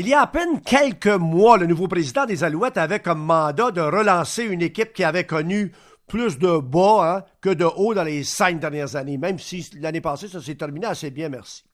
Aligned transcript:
Il 0.00 0.06
y 0.06 0.14
a 0.14 0.20
à 0.20 0.28
peine 0.28 0.60
quelques 0.60 1.08
mois, 1.08 1.58
le 1.58 1.66
nouveau 1.66 1.88
président 1.88 2.24
des 2.24 2.44
Alouettes 2.44 2.76
avait 2.76 3.00
comme 3.00 3.18
mandat 3.18 3.72
de 3.72 3.80
relancer 3.80 4.44
une 4.44 4.62
équipe 4.62 4.92
qui 4.92 5.02
avait 5.02 5.24
connu 5.24 5.72
plus 6.06 6.38
de 6.38 6.58
bas 6.58 7.16
hein, 7.16 7.24
que 7.40 7.50
de 7.50 7.64
haut 7.64 7.94
dans 7.94 8.04
les 8.04 8.22
cinq 8.22 8.60
dernières 8.60 8.94
années, 8.94 9.18
même 9.18 9.40
si 9.40 9.68
l'année 9.80 10.00
passée, 10.00 10.28
ça 10.28 10.40
s'est 10.40 10.54
terminé 10.54 10.86
assez 10.86 11.10
bien, 11.10 11.28
merci. 11.28 11.64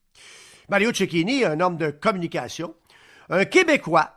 Mario 0.70 0.90
Cecchini, 0.94 1.44
un 1.44 1.60
homme 1.60 1.76
de 1.76 1.90
communication, 1.90 2.74
un 3.28 3.44
Québécois, 3.44 4.10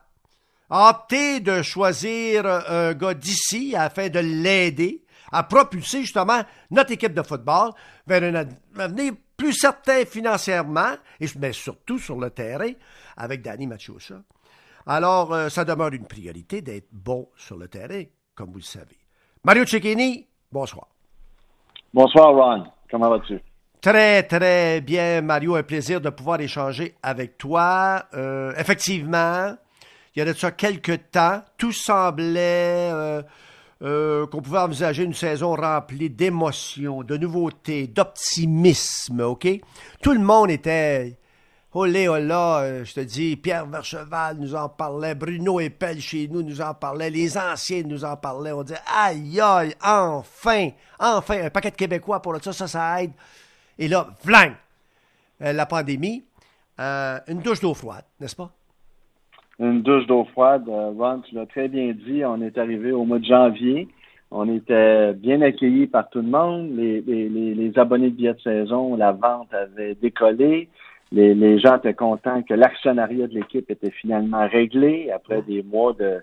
a 0.70 0.90
opté 0.90 1.42
de 1.42 1.62
choisir 1.62 2.46
un 2.46 2.94
gars 2.94 3.14
d'ici 3.14 3.76
afin 3.76 4.08
de 4.08 4.20
l'aider 4.20 5.04
à 5.34 5.44
propulser 5.44 6.04
justement 6.04 6.44
notre 6.72 6.94
équipe 6.94 7.14
de 7.14 7.24
football 7.24 7.72
vers 8.08 8.24
un 8.24 8.46
avenir 8.80 9.12
plus 9.36 9.54
certain 9.54 10.04
financièrement, 10.06 10.96
mais 11.40 11.54
surtout 11.54 12.00
sur 12.00 12.20
le 12.20 12.32
terrain, 12.32 12.72
avec 13.18 13.42
Danny 13.42 13.68
Machusa. 13.68 14.22
Alors, 14.86 15.34
euh, 15.34 15.50
ça 15.50 15.66
demeure 15.66 15.92
une 15.92 16.08
priorité 16.08 16.62
d'être 16.62 16.88
bon 16.92 17.28
sur 17.36 17.58
le 17.58 17.68
terrain, 17.68 18.04
comme 18.36 18.52
vous 18.52 18.60
le 18.60 18.64
savez. 18.64 18.98
Mario 19.44 19.66
Cecchini, 19.66 20.28
bonsoir. 20.52 20.88
Bonsoir, 21.94 22.34
Ron. 22.34 22.66
Comment 22.90 23.10
vas-tu? 23.10 23.40
Très, 23.82 24.24
très 24.24 24.82
bien, 24.82 25.22
Mario. 25.22 25.56
Un 25.56 25.64
plaisir 25.64 26.02
de 26.02 26.10
pouvoir 26.10 26.40
échanger 26.42 26.96
avec 27.04 27.38
toi. 27.38 28.06
Euh, 28.14 28.54
effectivement, 28.58 29.56
il 30.16 30.20
y 30.20 30.22
a 30.22 30.26
de 30.26 30.34
ça 30.34 30.52
quelques 30.52 31.12
temps, 31.12 31.44
tout 31.58 31.72
semblait 31.72 32.90
euh, 32.92 33.22
euh, 33.84 34.26
qu'on 34.26 34.42
pouvait 34.42 34.58
envisager 34.58 35.04
une 35.04 35.14
saison 35.14 35.54
remplie 35.54 36.10
d'émotions, 36.10 37.04
de 37.04 37.18
nouveautés, 37.18 37.86
d'optimisme, 37.88 39.22
OK? 39.22 39.48
Tout 40.02 40.14
le 40.14 40.20
monde 40.20 40.50
était... 40.50 41.18
Olé, 41.80 42.08
là, 42.08 42.62
euh, 42.62 42.84
je 42.84 42.96
te 42.96 43.00
dis, 43.02 43.36
Pierre 43.36 43.68
Vercheval 43.68 44.38
nous 44.40 44.56
en 44.56 44.68
parlait, 44.68 45.14
Bruno 45.14 45.60
Epel 45.60 46.00
chez 46.00 46.28
nous 46.28 46.42
nous 46.42 46.60
en 46.60 46.74
parlait, 46.74 47.12
les 47.12 47.38
anciens 47.38 47.84
nous 47.84 48.04
en 48.04 48.18
parlaient. 48.18 48.52
On 48.52 48.64
disait, 48.64 48.80
aïe, 48.92 49.40
aïe, 49.40 49.76
enfin, 49.84 50.70
enfin, 51.00 51.46
un 51.46 51.50
paquet 51.52 51.70
de 51.70 51.76
Québécois 51.76 52.20
pour 52.20 52.36
ça, 52.42 52.52
ça, 52.52 52.66
ça 52.68 53.04
aide. 53.04 53.12
Et 53.78 53.88
là, 53.88 54.08
vlang, 54.24 54.54
euh, 55.44 55.54
la 55.54 55.68
pandémie, 55.68 56.24
une 56.80 57.42
douche 57.44 57.62
d'eau 57.62 57.76
froide, 57.76 58.06
n'est-ce 58.20 58.36
pas? 58.36 58.50
une 59.60 59.82
douche 59.82 60.08
d'eau 60.08 60.26
froide. 60.32 60.68
Euh, 60.70 60.92
Ron, 60.98 61.22
tu 61.22 61.36
l'as 61.36 61.46
très 61.46 61.68
bien 61.68 61.94
dit, 61.94 62.24
on 62.26 62.42
est 62.42 62.58
arrivé 62.58 62.92
au 62.92 63.06
mois 63.06 63.20
de 63.20 63.26
janvier. 63.26 63.88
On 64.30 64.52
était 64.54 65.14
bien 65.14 65.42
accueillis 65.42 65.88
par 65.88 66.10
tout 66.10 66.22
le 66.22 66.28
monde. 66.28 66.76
Les, 66.76 67.02
les, 67.02 67.30
les 67.30 67.80
abonnés 67.80 68.10
de 68.10 68.16
billets 68.16 68.34
de 68.34 68.42
saison, 68.42 68.96
la 68.96 69.14
vente 69.14 69.54
avait 69.54 69.96
décollé. 69.96 70.70
Les, 71.12 71.34
les 71.34 71.60
gens 71.60 71.78
étaient 71.78 71.94
contents 71.94 72.42
que 72.44 72.54
l'actionnariat 72.54 73.28
de 73.28 73.34
l'équipe 73.34 73.70
était 73.72 73.92
finalement 73.92 74.48
réglé 74.48 75.10
après 75.12 75.42
des 75.42 75.64
mois 75.64 75.94
de 75.94 76.22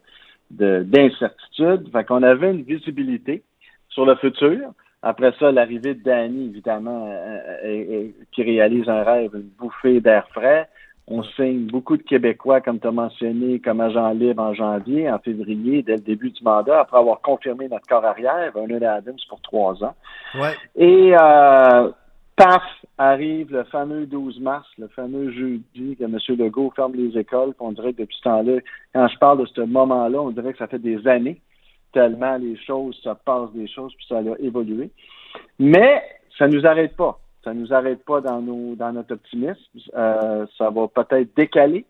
d'incertitude. 0.51 1.91
fait 1.91 2.05
qu'on 2.05 2.23
avait 2.23 2.51
une 2.51 2.63
visibilité 2.63 3.43
sur 3.89 4.05
le 4.05 4.15
futur. 4.17 4.59
Après 5.03 5.33
ça, 5.39 5.53
l'arrivée 5.53 5.95
de 5.95 6.03
Danny, 6.03 6.47
évidemment, 6.47 7.07
euh, 7.09 7.39
euh, 7.65 8.09
qui 8.33 8.43
réalise 8.43 8.89
un 8.89 9.03
rêve, 9.03 9.33
une 9.35 9.51
bouffée 9.59 10.01
d'air 10.01 10.27
frais. 10.33 10.69
On 11.07 11.23
signe 11.23 11.67
beaucoup 11.67 11.99
de 11.99 12.03
Québécois, 12.03 12.63
comme 12.63 12.81
tu 12.81 12.87
as 12.87 12.91
mentionné, 12.91 13.61
comme 13.61 13.83
agent 13.83 14.11
libre 14.13 14.43
en 14.43 14.55
janvier, 14.55 15.11
en 15.11 15.19
février, 15.19 15.83
dès 15.83 15.97
le 15.97 16.01
début 16.01 16.31
du 16.31 16.43
mandat, 16.43 16.81
après 16.81 16.97
avoir 16.97 17.21
confirmé 17.21 17.69
notre 17.69 17.87
corps 17.87 18.07
arrière, 18.07 18.51
Vernon 18.55 18.81
Adams 18.81 19.19
pour 19.29 19.43
trois 19.43 19.85
ans. 19.85 19.95
Ouais. 20.35 20.55
Et 20.77 21.15
euh, 21.15 21.91
paf, 22.37 22.63
arrive 22.99 23.53
le 23.53 23.65
fameux 23.65 24.07
12 24.07 24.41
mars, 24.41 24.67
le 24.79 24.89
fameux 24.89 25.31
jeudi 25.33 25.97
que 25.97 26.05
M. 26.05 26.19
Legault 26.39 26.73
ferme 26.75 26.95
les 26.95 27.19
écoles. 27.19 27.55
On 27.59 27.73
dirait 27.73 27.93
que 27.93 28.03
depuis 28.03 28.17
ce 28.17 28.23
temps-là, 28.23 28.61
quand 28.95 29.09
je 29.09 29.19
parle 29.19 29.41
de 29.41 29.47
ce 29.47 29.61
moment-là, 29.61 30.21
on 30.21 30.31
dirait 30.31 30.53
que 30.53 30.59
ça 30.59 30.67
fait 30.67 30.79
des 30.79 31.07
années, 31.07 31.41
tellement 31.93 32.37
les 32.37 32.57
choses, 32.57 32.99
ça 33.03 33.15
passe 33.15 33.53
des 33.53 33.69
choses, 33.69 33.95
puis 33.95 34.07
ça 34.09 34.19
a 34.19 34.39
évolué. 34.39 34.91
Mais 35.59 36.03
ça 36.39 36.49
nous 36.49 36.67
arrête 36.67 36.97
pas 36.97 37.19
ça 37.45 37.53
nous 37.53 37.73
arrête 37.73 38.03
pas 38.05 38.21
dans, 38.21 38.41
nos, 38.41 38.75
dans 38.75 38.93
notre 38.93 39.15
optimisme. 39.15 39.61
Euh, 39.95 40.47
ça 40.57 40.71
va 40.71 40.89
peut-être 40.89 41.37
décaler. 41.37 41.85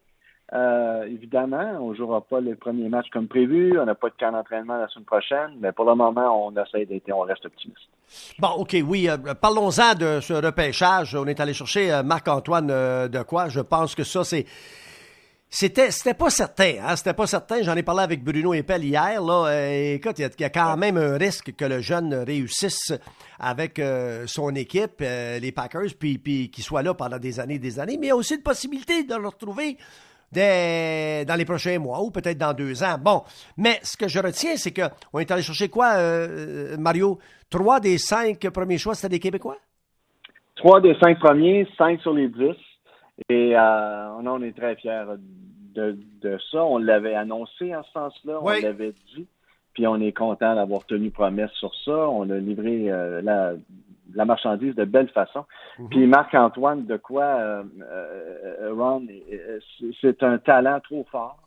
Euh, 0.55 1.05
évidemment, 1.05 1.79
on 1.81 1.91
ne 1.91 1.95
jouera 1.95 2.21
pas 2.21 2.41
le 2.41 2.55
premier 2.55 2.89
match 2.89 3.07
comme 3.13 3.27
prévu. 3.27 3.79
On 3.79 3.85
n'a 3.85 3.95
pas 3.95 4.09
de 4.09 4.15
camp 4.19 4.33
d'entraînement 4.33 4.77
la 4.77 4.89
semaine 4.89 5.05
prochaine, 5.05 5.57
mais 5.61 5.73
pour 5.73 5.85
le 5.85 5.95
moment, 5.95 6.47
on 6.47 6.53
essaie 6.53 6.87
d'être, 6.87 7.11
on 7.13 7.23
reste 7.23 7.45
optimiste. 7.47 7.89
Bon, 8.39 8.51
OK, 8.59 8.77
oui. 8.87 9.09
Euh, 9.09 9.17
parlons-en 9.35 9.95
de 9.95 10.21
ce 10.21 10.35
repêchage. 10.35 11.15
On 11.17 11.27
est 11.27 11.41
allé 11.41 11.55
chercher 11.55 12.03
Marc-Antoine 12.05 12.69
de 12.69 13.23
quoi? 13.23 13.49
Je 13.49 13.61
pense 13.61 13.95
que 13.95 14.05
ça, 14.05 14.23
c'est 14.23 14.47
c'était, 15.55 15.93
c'était 15.93 16.15
pas 16.15 16.31
certain, 16.31 16.75
hein? 16.83 16.97
C'était 16.97 17.15
pas 17.15 17.29
certain. 17.29 17.63
J'en 17.63 17.77
ai 17.77 17.85
parlé 17.85 18.03
avec 18.03 18.25
Bruno 18.25 18.55
Epel 18.55 18.85
hier, 18.85 19.23
là. 19.23 19.47
Euh, 19.47 19.95
écoute, 19.95 20.19
il 20.19 20.29
y, 20.41 20.45
a 20.45 20.51
quand 20.51 20.77
même 20.77 20.97
un 20.97 21.17
risque 21.17 21.55
que 21.55 21.65
le 21.65 21.81
jeune 21.81 22.13
réussisse 22.13 22.93
avec 23.39 23.79
euh, 23.79 24.25
son 24.27 24.53
équipe, 24.57 25.01
euh, 25.01 25.39
les 25.39 25.53
Packers, 25.53 25.95
puis, 25.97 26.19
puis 26.19 26.51
qu'il 26.51 26.65
soit 26.65 26.83
là 26.83 26.93
pendant 26.93 27.19
des 27.19 27.39
années 27.39 27.55
et 27.55 27.59
des 27.61 27.79
années. 27.79 27.97
Mais 28.01 28.07
il 28.07 28.09
y 28.09 28.13
a 28.13 28.17
aussi 28.17 28.35
une 28.35 28.43
possibilité 28.43 29.05
de 29.05 29.15
le 29.15 29.29
retrouver 29.29 29.79
dans 30.33 31.37
les 31.39 31.45
prochains 31.45 31.79
mois 31.79 32.01
ou 32.03 32.11
peut-être 32.11 32.39
dans 32.39 32.55
deux 32.55 32.83
ans. 32.83 32.97
Bon, 33.01 33.23
mais 33.57 33.79
ce 33.83 33.97
que 33.97 34.09
je 34.09 34.19
retiens, 34.19 34.57
c'est 34.57 34.73
qu'on 34.73 35.19
est 35.19 35.31
allé 35.31 35.43
chercher 35.43 35.69
quoi, 35.69 35.97
Mario? 36.79 37.19
Trois 37.51 37.81
des 37.81 37.99
cinq 37.99 38.49
premiers 38.51 38.79
choix, 38.79 38.95
c'était 38.95 39.11
des 39.17 39.21
Québécois? 39.21 39.57
Trois 40.57 40.81
des 40.81 40.95
cinq 41.01 41.19
premiers, 41.19 41.69
cinq 41.77 42.01
sur 42.01 42.12
les 42.12 42.29
dix. 42.29 42.57
Et 43.29 43.57
euh, 43.57 44.11
on 44.19 44.43
est 44.43 44.57
très 44.57 44.75
fiers 44.77 45.05
de, 45.75 45.97
de 46.21 46.39
ça. 46.51 46.65
On 46.65 46.79
l'avait 46.79 47.15
annoncé 47.15 47.75
en 47.75 47.83
ce 47.85 47.93
sens-là, 47.93 48.39
on 48.43 48.49
l'avait 48.49 48.95
dit. 49.15 49.27
Puis 49.73 49.87
on 49.87 50.01
est 50.01 50.12
content 50.12 50.55
d'avoir 50.55 50.85
tenu 50.87 51.11
promesse 51.11 51.51
sur 51.53 51.73
ça. 51.85 51.93
On 51.93 52.29
a 52.31 52.37
livré 52.39 52.91
euh, 52.91 53.23
la, 53.23 53.53
la, 54.15 54.25
marchandise 54.25 54.75
de 54.75 54.85
belle 54.85 55.09
façon. 55.09 55.45
Mhm. 55.79 55.89
Puis 55.89 56.07
Marc-Antoine, 56.07 56.87
de 56.87 56.97
quoi, 56.97 57.25
euh, 57.25 57.63
euh 57.83 58.75
Ron, 58.75 59.07
c'est 60.01 60.23
un 60.23 60.39
talent 60.39 60.81
trop 60.81 61.07
fort. 61.11 61.39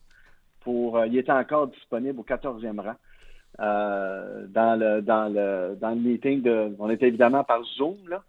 Pour, 0.60 1.04
il 1.06 1.16
est 1.16 1.30
encore 1.30 1.68
disponible 1.68 2.20
au 2.20 2.24
14e 2.24 2.80
rang. 2.80 2.96
dans 3.58 4.78
le 4.78 5.00
dans 5.00 5.32
le 5.32 5.76
dans 5.80 5.90
le 5.90 5.96
meeting 5.96 6.42
de 6.42 6.74
on 6.78 6.90
était 6.90 7.08
évidemment 7.08 7.42
par 7.42 7.62
Zoom 7.64 7.96
là 8.08 8.22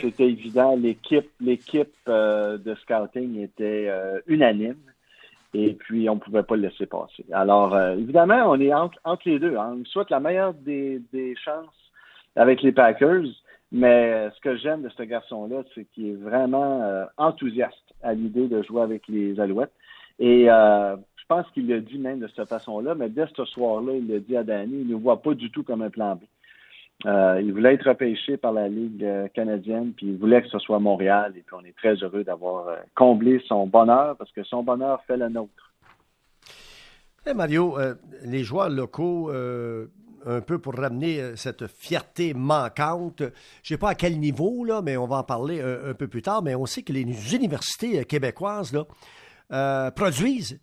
c'était 0.00 0.28
évident. 0.28 0.76
L'équipe, 0.76 1.30
l'équipe 1.40 1.94
euh, 2.08 2.58
de 2.58 2.74
scouting 2.76 3.40
était 3.40 3.86
euh, 3.88 4.20
unanime. 4.26 4.76
Et 5.52 5.72
puis, 5.72 6.08
on 6.08 6.14
ne 6.16 6.20
pouvait 6.20 6.42
pas 6.44 6.54
le 6.54 6.62
laisser 6.62 6.86
passer. 6.86 7.24
Alors, 7.32 7.74
euh, 7.74 7.94
évidemment, 7.94 8.44
on 8.46 8.60
est 8.60 8.72
entre, 8.72 8.98
les 9.24 9.38
deux. 9.38 9.56
Hein. 9.56 9.78
On 9.80 9.84
souhaite 9.84 10.10
la 10.10 10.20
meilleure 10.20 10.54
des, 10.54 11.00
chances 11.44 11.90
avec 12.36 12.62
les 12.62 12.72
Packers. 12.72 13.26
Mais 13.72 14.28
ce 14.34 14.40
que 14.40 14.56
j'aime 14.56 14.82
de 14.82 14.88
ce 14.88 15.02
garçon-là, 15.02 15.62
c'est 15.74 15.84
qu'il 15.86 16.08
est 16.08 16.14
vraiment 16.14 17.06
enthousiaste 17.16 17.94
à 18.02 18.14
l'idée 18.14 18.48
de 18.48 18.62
jouer 18.62 18.82
avec 18.82 19.06
les 19.06 19.38
Alouettes. 19.38 19.72
Et 20.18 20.46
je 20.46 21.24
pense 21.28 21.46
qu'il 21.52 21.68
l'a 21.68 21.78
dit 21.78 21.98
même 21.98 22.18
de 22.18 22.28
cette 22.34 22.48
façon-là, 22.48 22.96
mais 22.96 23.08
dès 23.08 23.26
ce 23.36 23.44
soir-là, 23.44 23.92
il 23.94 24.08
l'a 24.08 24.18
dit 24.18 24.36
à 24.36 24.42
Danny, 24.42 24.80
il 24.80 24.88
ne 24.88 24.96
voit 24.96 25.22
pas 25.22 25.34
du 25.34 25.50
tout 25.52 25.62
comme 25.62 25.82
un 25.82 25.90
plan 25.90 26.16
B. 26.16 26.22
Euh, 27.06 27.40
il 27.42 27.52
voulait 27.52 27.74
être 27.74 27.88
repêché 27.88 28.36
par 28.36 28.52
la 28.52 28.68
Ligue 28.68 29.04
euh, 29.04 29.28
canadienne, 29.28 29.92
puis 29.96 30.08
il 30.08 30.18
voulait 30.18 30.42
que 30.42 30.48
ce 30.48 30.58
soit 30.58 30.78
Montréal, 30.80 31.32
et 31.36 31.40
puis 31.40 31.56
on 31.58 31.64
est 31.64 31.74
très 31.76 31.94
heureux 31.94 32.24
d'avoir 32.24 32.68
euh, 32.68 32.76
comblé 32.94 33.42
son 33.46 33.66
bonheur, 33.66 34.16
parce 34.16 34.30
que 34.32 34.44
son 34.44 34.62
bonheur 34.62 35.02
fait 35.04 35.16
le 35.16 35.30
nôtre. 35.30 35.72
Hey 37.24 37.34
Mario, 37.34 37.76
les 38.24 38.42
joueurs 38.42 38.70
locaux, 38.70 39.30
un 40.26 40.40
peu 40.40 40.58
pour 40.58 40.74
ramener 40.74 41.36
cette 41.36 41.66
fierté 41.66 42.34
manquante, 42.34 43.20
je 43.20 43.24
ne 43.24 43.30
sais 43.64 43.78
pas 43.78 43.90
à 43.90 43.94
quel 43.94 44.18
niveau, 44.18 44.64
là, 44.64 44.82
mais 44.82 44.96
on 44.96 45.06
va 45.06 45.16
en 45.16 45.24
parler 45.24 45.60
un, 45.60 45.94
peu 45.94 46.08
plus 46.08 46.22
tard, 46.22 46.42
mais 46.42 46.54
on 46.54 46.66
sait 46.66 46.82
que 46.82 46.92
les 46.92 47.34
universités 47.34 48.04
québécoises 48.04 48.72
là, 48.72 49.90
produisent 49.92 50.60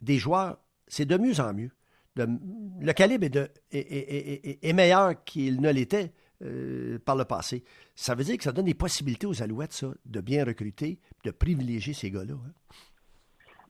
des 0.00 0.18
joueurs, 0.18 0.58
c'est 0.86 1.06
de 1.06 1.16
mieux 1.16 1.40
en 1.40 1.52
mieux 1.54 1.70
le 2.16 2.92
calibre 2.92 3.48
est, 3.70 4.72
meilleur 4.72 5.24
qu'il 5.24 5.60
ne 5.60 5.70
l'était 5.70 6.12
euh, 6.42 6.98
par 6.98 7.16
le 7.16 7.24
passé. 7.24 7.64
Ça 7.94 8.14
veut 8.14 8.24
dire 8.24 8.36
que 8.36 8.44
ça 8.44 8.52
donne 8.52 8.66
des 8.66 8.74
possibilités 8.74 9.26
aux 9.26 9.42
Alouettes, 9.42 9.84
de 10.04 10.20
bien 10.20 10.44
recruter, 10.44 11.00
de 11.24 11.30
privilégier 11.30 11.94
ces 11.94 12.10
gars-là. 12.10 12.34
Hein. 12.34 12.52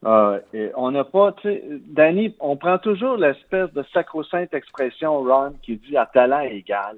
Ah, 0.04 0.38
on 0.76 0.90
n'a 0.90 1.04
pas, 1.04 1.32
tu 1.32 1.48
sais, 1.48 1.64
Danny, 1.86 2.34
on 2.40 2.56
prend 2.56 2.78
toujours 2.78 3.16
l'espèce 3.16 3.72
de 3.72 3.82
sacro-sainte 3.92 4.52
expression, 4.52 5.22
Ron, 5.22 5.54
qui 5.62 5.76
dit 5.76 5.96
à 5.96 6.06
talent 6.06 6.40
égal. 6.40 6.96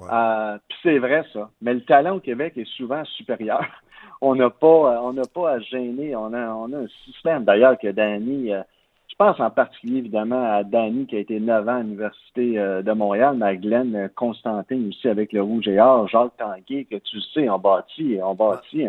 Euh, 0.00 0.58
puis 0.68 0.78
c'est 0.82 0.98
vrai, 0.98 1.24
ça. 1.32 1.50
Mais 1.60 1.74
le 1.74 1.82
talent 1.82 2.16
au 2.16 2.20
Québec 2.20 2.54
est 2.56 2.68
souvent 2.76 3.04
supérieur. 3.04 3.64
on 4.20 4.34
n'a 4.34 4.50
pas, 4.50 5.02
on 5.02 5.12
n'a 5.12 5.22
pas 5.32 5.52
à 5.52 5.58
gêner. 5.60 6.14
On 6.16 6.32
a, 6.32 6.48
on 6.50 6.72
a 6.72 6.78
un 6.78 6.88
système, 7.04 7.44
d'ailleurs, 7.44 7.78
que 7.78 7.88
Danny, 7.88 8.52
euh, 8.52 8.62
je 9.08 9.14
pense 9.16 9.40
en 9.40 9.50
particulier 9.50 9.98
évidemment 9.98 10.54
à 10.54 10.62
Danny 10.62 11.06
qui 11.06 11.16
a 11.16 11.18
été 11.18 11.40
9 11.40 11.68
ans 11.68 11.76
à 11.76 11.82
l'Université 11.82 12.58
euh, 12.58 12.82
de 12.82 12.92
Montréal, 12.92 13.36
mais 13.38 13.46
à 13.46 13.56
Glenn 13.56 13.96
euh, 13.96 14.08
Constantin 14.14 14.80
aussi 14.88 15.08
avec 15.08 15.32
le 15.32 15.42
Rouge 15.42 15.66
et 15.66 15.80
Or, 15.80 16.06
Jacques 16.08 16.36
Tanguay, 16.36 16.84
que 16.84 16.96
tu 16.96 17.20
sais, 17.20 17.48
on 17.48 17.58
bâtit, 17.58 18.18
on 18.22 18.34
bâtit 18.34 18.86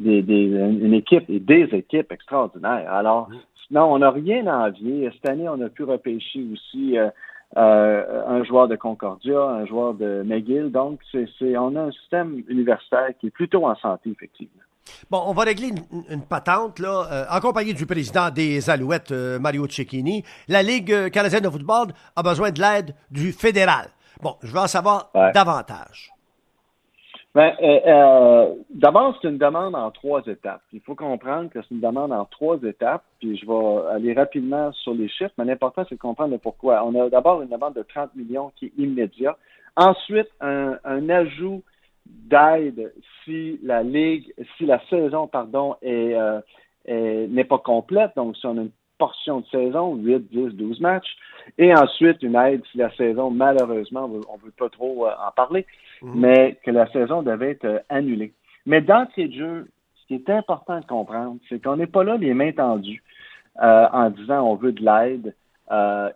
des, 0.00 0.22
des, 0.22 0.44
une 0.44 0.94
équipe 0.94 1.28
et 1.28 1.38
des 1.38 1.68
équipes 1.72 2.10
extraordinaires. 2.10 2.92
Alors, 2.92 3.28
non, 3.70 3.92
on 3.92 3.98
n'a 3.98 4.10
rien 4.10 4.46
à 4.46 4.68
envier. 4.68 5.10
Cette 5.14 5.30
année, 5.30 5.48
on 5.48 5.60
a 5.60 5.68
pu 5.68 5.84
repêcher 5.84 6.44
aussi 6.52 6.98
euh, 6.98 7.08
euh, 7.56 8.22
un 8.26 8.42
joueur 8.44 8.66
de 8.66 8.76
Concordia, 8.76 9.40
un 9.40 9.66
joueur 9.66 9.94
de 9.94 10.22
McGill. 10.26 10.72
Donc, 10.72 11.00
c'est, 11.12 11.56
on 11.56 11.76
a 11.76 11.82
un 11.82 11.92
système 11.92 12.42
universitaire 12.48 13.10
qui 13.20 13.28
est 13.28 13.30
plutôt 13.30 13.66
en 13.66 13.76
santé, 13.76 14.10
effectivement. 14.10 14.62
Bon, 15.08 15.22
on 15.26 15.32
va 15.32 15.44
régler 15.44 15.70
une, 16.08 16.22
patente, 16.22 16.80
là, 16.80 17.06
euh, 17.12 17.24
en 17.30 17.40
compagnie 17.40 17.74
du 17.74 17.86
président 17.86 18.30
des 18.30 18.68
Alouettes, 18.70 19.12
Mario 19.12 19.68
Cecchini. 19.68 20.24
La 20.48 20.62
Ligue 20.62 21.10
canadienne 21.10 21.42
de 21.42 21.50
football 21.50 21.88
a 22.16 22.22
besoin 22.22 22.50
de 22.50 22.60
l'aide 22.60 22.94
du 23.10 23.32
fédéral. 23.32 23.86
Bon, 24.20 24.34
je 24.42 24.52
veux 24.52 24.58
en 24.58 24.66
savoir 24.66 25.10
davantage. 25.32 26.12
Ben, 27.34 27.54
euh, 27.62 27.80
euh, 27.86 28.54
D'abord, 28.70 29.16
c'est 29.20 29.28
une 29.28 29.38
demande 29.38 29.76
en 29.76 29.90
trois 29.92 30.22
étapes. 30.26 30.62
Il 30.72 30.80
faut 30.80 30.96
comprendre 30.96 31.48
que 31.48 31.60
c'est 31.62 31.70
une 31.70 31.80
demande 31.80 32.12
en 32.12 32.24
trois 32.24 32.58
étapes, 32.62 33.04
puis 33.20 33.36
je 33.36 33.46
vais 33.46 33.88
aller 33.90 34.14
rapidement 34.14 34.72
sur 34.72 34.94
les 34.94 35.08
chiffres, 35.08 35.32
mais 35.38 35.44
l'important, 35.44 35.84
c'est 35.88 35.94
de 35.94 36.00
comprendre 36.00 36.32
le 36.32 36.38
pourquoi. 36.38 36.84
On 36.84 36.94
a 37.00 37.08
d'abord 37.08 37.40
une 37.42 37.48
demande 37.48 37.74
de 37.74 37.82
30 37.82 38.16
millions 38.16 38.50
qui 38.56 38.66
est 38.66 38.72
immédiat. 38.78 39.36
Ensuite, 39.76 40.28
un, 40.40 40.78
un 40.84 41.08
ajout 41.08 41.62
d'aide 42.06 42.92
si 43.24 43.60
la 43.62 43.84
ligue, 43.84 44.34
si 44.56 44.66
la 44.66 44.80
saison, 44.88 45.28
pardon, 45.28 45.76
est, 45.82 46.14
euh, 46.14 47.26
n'est 47.28 47.44
pas 47.44 47.58
complète, 47.58 48.12
donc 48.16 48.36
si 48.36 48.46
on 48.46 48.58
a 48.58 48.62
une 48.62 48.70
portion 49.00 49.40
de 49.40 49.46
saison, 49.46 49.96
8, 49.96 50.30
10, 50.30 50.54
12 50.56 50.80
matchs, 50.80 51.16
et 51.58 51.74
ensuite 51.74 52.22
une 52.22 52.36
aide 52.36 52.62
si 52.70 52.78
la 52.78 52.94
saison, 52.94 53.30
malheureusement, 53.30 54.04
on 54.04 54.36
ne 54.36 54.42
veut 54.42 54.52
pas 54.56 54.68
trop 54.68 55.06
euh, 55.06 55.10
en 55.26 55.32
parler, 55.32 55.66
mhm. 56.02 56.12
mais 56.14 56.58
que 56.62 56.70
la 56.70 56.86
saison 56.92 57.22
devait 57.22 57.52
être 57.52 57.64
euh, 57.64 57.78
annulée. 57.88 58.32
Mais 58.66 58.82
dans 58.82 59.06
ces 59.16 59.32
jeux, 59.32 59.68
ce 60.02 60.06
qui 60.06 60.14
est 60.14 60.30
important 60.30 60.80
de 60.80 60.84
comprendre, 60.84 61.38
c'est 61.48 61.62
qu'on 61.62 61.76
n'est 61.76 61.86
pas 61.86 62.04
là 62.04 62.18
les 62.18 62.34
mains 62.34 62.52
tendues 62.52 63.02
euh, 63.62 63.86
en 63.90 64.10
disant 64.10 64.42
on 64.42 64.54
veut 64.54 64.72
de 64.72 64.84
l'aide 64.84 65.34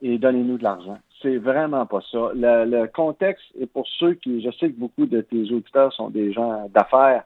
et 0.02 0.18
donnez-nous 0.18 0.58
de 0.58 0.64
l'argent. 0.64 0.98
C'est 1.22 1.36
vraiment 1.36 1.86
pas 1.86 2.00
ça. 2.10 2.32
Le, 2.34 2.86
contexte, 2.86 3.44
et 3.56 3.66
pour 3.66 3.86
ceux 4.00 4.14
qui, 4.14 4.42
je 4.42 4.50
sais 4.50 4.68
que 4.68 4.78
beaucoup 4.78 5.06
de 5.06 5.20
tes 5.20 5.42
auditeurs 5.52 5.92
sont 5.92 6.10
des 6.10 6.32
gens 6.32 6.68
d'affaires, 6.74 7.22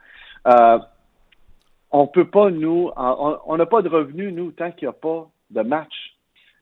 on 1.90 2.06
peut 2.06 2.26
pas, 2.26 2.50
nous, 2.50 2.90
on 2.96 3.56
n'a 3.56 3.64
pas 3.64 3.80
de 3.80 3.88
revenus, 3.88 4.34
nous, 4.34 4.50
tant 4.50 4.70
qu'il 4.72 4.88
n'y 4.88 4.90
a 4.90 4.92
pas 4.92 5.30
de 5.50 5.62
match. 5.62 6.14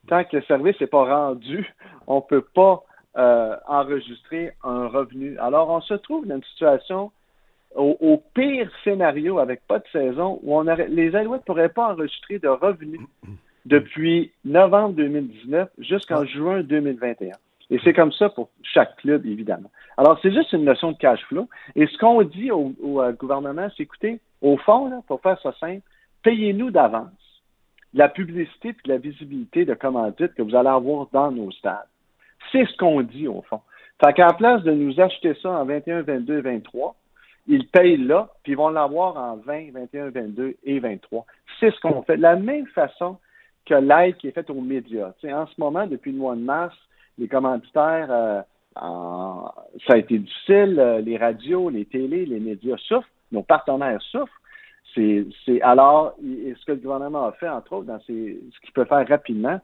Tant 0.09 0.25
que 0.25 0.37
le 0.37 0.43
service 0.43 0.81
n'est 0.81 0.87
pas 0.87 1.05
rendu, 1.05 1.75
on 2.07 2.17
ne 2.17 2.21
peut 2.21 2.45
pas 2.55 2.83
euh, 3.17 3.57
enregistrer 3.67 4.53
un 4.63 4.89
revenu. 4.89 5.39
Alors, 5.39 5.71
on 5.71 5.81
se 5.81 5.95
trouve 5.95 6.27
dans 6.27 6.37
une 6.37 6.45
situation 6.45 7.11
au, 7.75 8.23
pire 8.35 8.71
scénario 8.85 9.39
avec 9.39 9.67
pas 9.67 9.79
de 9.79 9.85
saison 9.93 10.39
où 10.43 10.59
on 10.59 10.63
les 10.63 11.15
Alouettes 11.15 11.43
ne 11.43 11.45
pourraient 11.45 11.69
pas 11.69 11.93
enregistrer 11.93 12.39
de 12.39 12.49
revenus 12.49 13.01
depuis 13.67 14.33
novembre 14.45 14.95
2019 14.95 15.69
jusqu'en 15.79 16.25
juin 16.25 16.63
2021. 16.63 17.33
Et 17.71 17.81
c'est 17.83 17.93
comme 17.93 18.13
ça 18.13 18.29
pour 18.29 18.49
chaque 18.63 18.97
club, 18.97 19.27
évidemment. 19.27 19.71
Alors, 19.97 20.19
c'est 20.23 20.33
juste 20.33 20.53
une 20.53 20.65
notion 20.65 20.93
de 20.93 20.97
cash 20.99 21.21
flow. 21.25 21.49
Et 21.75 21.87
ce 21.87 21.99
qu'on 21.99 22.23
dit 22.23 22.51
au, 22.51 22.73
euh, 23.01 23.13
gouvernement, 23.13 23.69
c'est 23.77 23.83
écoutez, 23.83 24.21
au 24.41 24.57
fond, 24.57 25.03
pour 25.09 25.21
faire 25.21 25.41
ça 25.41 25.53
simple, 25.59 25.83
payez-nous 26.23 26.71
d'avance 26.71 27.11
la 27.95 28.09
publicité 28.09 28.71
et 28.71 28.89
la 28.89 28.99
visibilité 28.99 29.65
de 29.65 29.75
commandite 29.75 30.35
que 30.35 30.43
vous 30.43 30.55
allez 30.55 30.69
avoir 30.69 31.09
dans 31.13 31.31
nos 31.31 31.51
stades. 31.51 31.87
C'est 32.53 32.67
ce 32.67 32.77
qu'on 32.77 33.03
dit 33.03 33.29
au 33.29 33.43
fond. 33.43 33.61
Fait 34.05 34.15
place 34.37 34.63
de 34.63 34.73
nous 34.73 35.01
acheter 35.01 35.35
ça 35.43 35.51
en 35.51 35.65
21, 35.65 36.03
22, 36.03 36.43
23, 36.43 36.95
ils 37.49 37.67
payent 37.69 37.97
là, 37.97 38.29
puis 38.43 38.53
ils 38.53 38.57
vont 38.57 38.69
l'avoir 38.69 39.17
en 39.17 39.37
20, 39.37 39.73
21, 39.73 40.11
22 40.11 40.57
et 40.65 40.79
23. 40.81 41.25
C'est 41.61 41.71
ce 41.71 41.81
qu'on 41.81 42.03
fait. 42.03 42.17
De 42.17 42.23
la 42.23 42.37
même 42.37 42.67
façon 42.69 43.17
que 43.65 43.75
l'aide 43.75 44.17
qui 44.17 44.29
est 44.29 44.33
faite 44.33 44.51
aux 44.51 44.61
médias. 44.61 45.13
en 45.25 45.47
ce 45.47 45.55
moment, 45.59 45.87
depuis 45.87 46.13
le 46.13 46.19
mois 46.19 46.35
de 46.35 46.41
mars, 46.41 46.77
les 47.19 47.29
commanditaires, 47.29 48.09
euh, 48.11 48.43
ça 48.77 49.95
a 49.95 49.97
été 49.97 50.19
difficile. 50.19 50.77
Euh, 50.79 51.01
les 51.01 51.17
radios, 51.17 51.71
les 51.71 51.85
télés, 51.87 52.27
les 52.27 52.41
médias 52.41 52.77
souffrent. 52.79 53.09
Nos 53.33 53.43
partenaires 53.43 54.03
souffrent. 54.03 54.41
C'est 54.97 55.61
alors, 55.63 56.15
ce 56.21 56.65
que 56.65 56.73
le 56.73 56.79
gouvernement 56.79 57.27
a 57.27 57.33
fait, 57.33 57.49
entre 57.49 57.75
autres, 57.75 57.93
ce 58.07 58.13
qu'il 58.13 58.73
peut 58.75 58.87
faire 58.87 59.07
rapidement, 59.07 59.61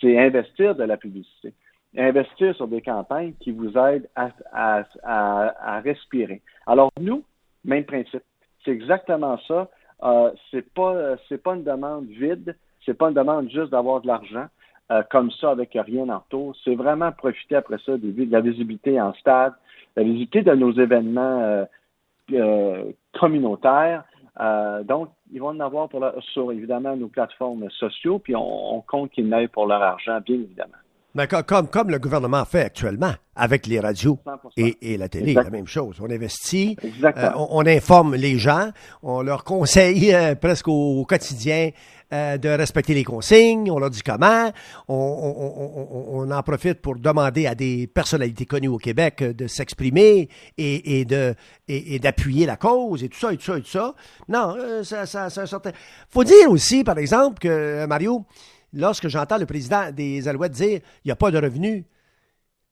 c'est 0.00 0.18
investir 0.18 0.74
de 0.74 0.84
la 0.84 0.96
publicité. 0.96 1.52
Investir 1.96 2.54
sur 2.54 2.68
des 2.68 2.82
campagnes 2.82 3.32
qui 3.40 3.50
vous 3.52 3.76
aident 3.76 4.08
à, 4.14 5.80
respirer. 5.80 6.40
Alors, 6.66 6.90
nous, 7.00 7.24
même 7.64 7.84
principe. 7.84 8.22
C'est 8.64 8.70
exactement 8.70 9.38
ça. 9.48 9.68
Euh, 10.02 10.30
c'est 10.50 10.72
pas 10.74 11.16
c'est 11.28 11.42
pas 11.42 11.54
une 11.54 11.64
demande 11.64 12.06
vide, 12.06 12.54
c'est 12.84 12.94
pas 12.94 13.08
une 13.08 13.14
demande 13.14 13.48
juste 13.48 13.70
d'avoir 13.70 14.02
de 14.02 14.06
l'argent 14.06 14.46
euh, 14.92 15.02
comme 15.10 15.30
ça 15.32 15.50
avec 15.50 15.70
rien 15.72 16.08
en 16.10 16.18
retour. 16.18 16.54
C'est 16.64 16.74
vraiment 16.74 17.10
profiter 17.12 17.56
après 17.56 17.78
ça 17.84 17.96
de, 17.96 18.30
la 18.30 18.40
visibilité 18.40 19.00
en 19.00 19.14
stade, 19.14 19.54
la 19.96 20.02
visibilité 20.02 20.42
de 20.42 20.52
nos 20.52 20.72
événements 20.72 21.40
euh, 21.40 21.64
euh 22.32 22.92
communautaires, 23.18 24.04
euh, 24.40 24.82
donc, 24.84 25.10
ils 25.32 25.40
vont 25.40 25.48
en 25.48 25.60
avoir 25.60 25.88
pour 25.88 26.04
sur 26.32 26.52
évidemment 26.52 26.96
nos 26.96 27.08
plateformes 27.08 27.70
sociaux, 27.70 28.18
puis 28.18 28.34
on, 28.36 28.82
compte 28.82 29.10
qu'ils 29.10 29.28
n'aillent 29.28 29.48
pour 29.48 29.66
leur 29.66 29.82
argent, 29.82 30.20
bien 30.20 30.36
évidemment. 30.36 30.74
D'accord, 31.16 31.46
comme, 31.46 31.68
comme 31.68 31.90
le 31.90 31.98
gouvernement 31.98 32.44
fait 32.44 32.60
actuellement 32.60 33.14
avec 33.34 33.66
les 33.66 33.80
radios 33.80 34.18
et, 34.58 34.98
la 34.98 35.08
télé, 35.08 35.32
la 35.32 35.48
même 35.48 35.66
chose. 35.66 35.96
On 36.00 36.10
investit, 36.10 36.76
euh, 37.02 37.30
on, 37.34 37.66
informe 37.66 38.16
les 38.16 38.38
gens, 38.38 38.70
on 39.02 39.22
leur 39.22 39.42
conseille 39.42 40.14
euh, 40.14 40.34
presque 40.34 40.68
au 40.68 41.06
quotidien 41.06 41.70
euh, 42.12 42.38
de 42.38 42.48
respecter 42.48 42.94
les 42.94 43.02
consignes, 43.02 43.68
on 43.68 43.80
leur 43.80 43.90
dit 43.90 44.00
comment, 44.00 44.52
on, 44.86 46.30
en 46.30 46.42
profite 46.44 46.80
pour 46.80 46.94
demander 46.94 47.48
à 47.48 47.56
des 47.56 47.88
personnalités 47.88 48.46
connues 48.46 48.68
au 48.68 48.78
Québec 48.78 49.22
euh, 49.22 49.34
de 49.34 49.48
s'exprimer 49.48 50.28
et, 50.56 51.04
de 51.04 51.34
et, 51.66 51.98
d'appuyer 51.98 52.46
la 52.46 52.54
cause 52.54 53.02
et 53.02 53.08
tout 53.08 53.18
ça 53.18 53.32
et 53.32 53.36
tout 53.36 53.42
ça 53.42 53.58
et 53.58 53.60
tout 53.60 53.70
ça. 53.70 53.92
Non, 54.28 54.54
euh, 54.56 54.84
ça, 54.84 55.04
ça, 55.04 55.30
ça 55.30 55.48
certain. 55.48 55.72
Faut 56.08 56.22
dire 56.22 56.48
aussi, 56.48 56.84
par 56.84 56.96
exemple, 56.96 57.40
que 57.40 57.84
Mario, 57.86 58.24
lorsque 58.76 59.08
j'entends 59.08 59.38
le 59.38 59.46
président 59.46 59.90
des 59.90 60.28
Alouettes 60.28 60.52
dire 60.52 60.80
il 61.04 61.08
n'y 61.08 61.12
a 61.12 61.16
pas 61.16 61.30
de 61.30 61.38
revenus, 61.38 61.84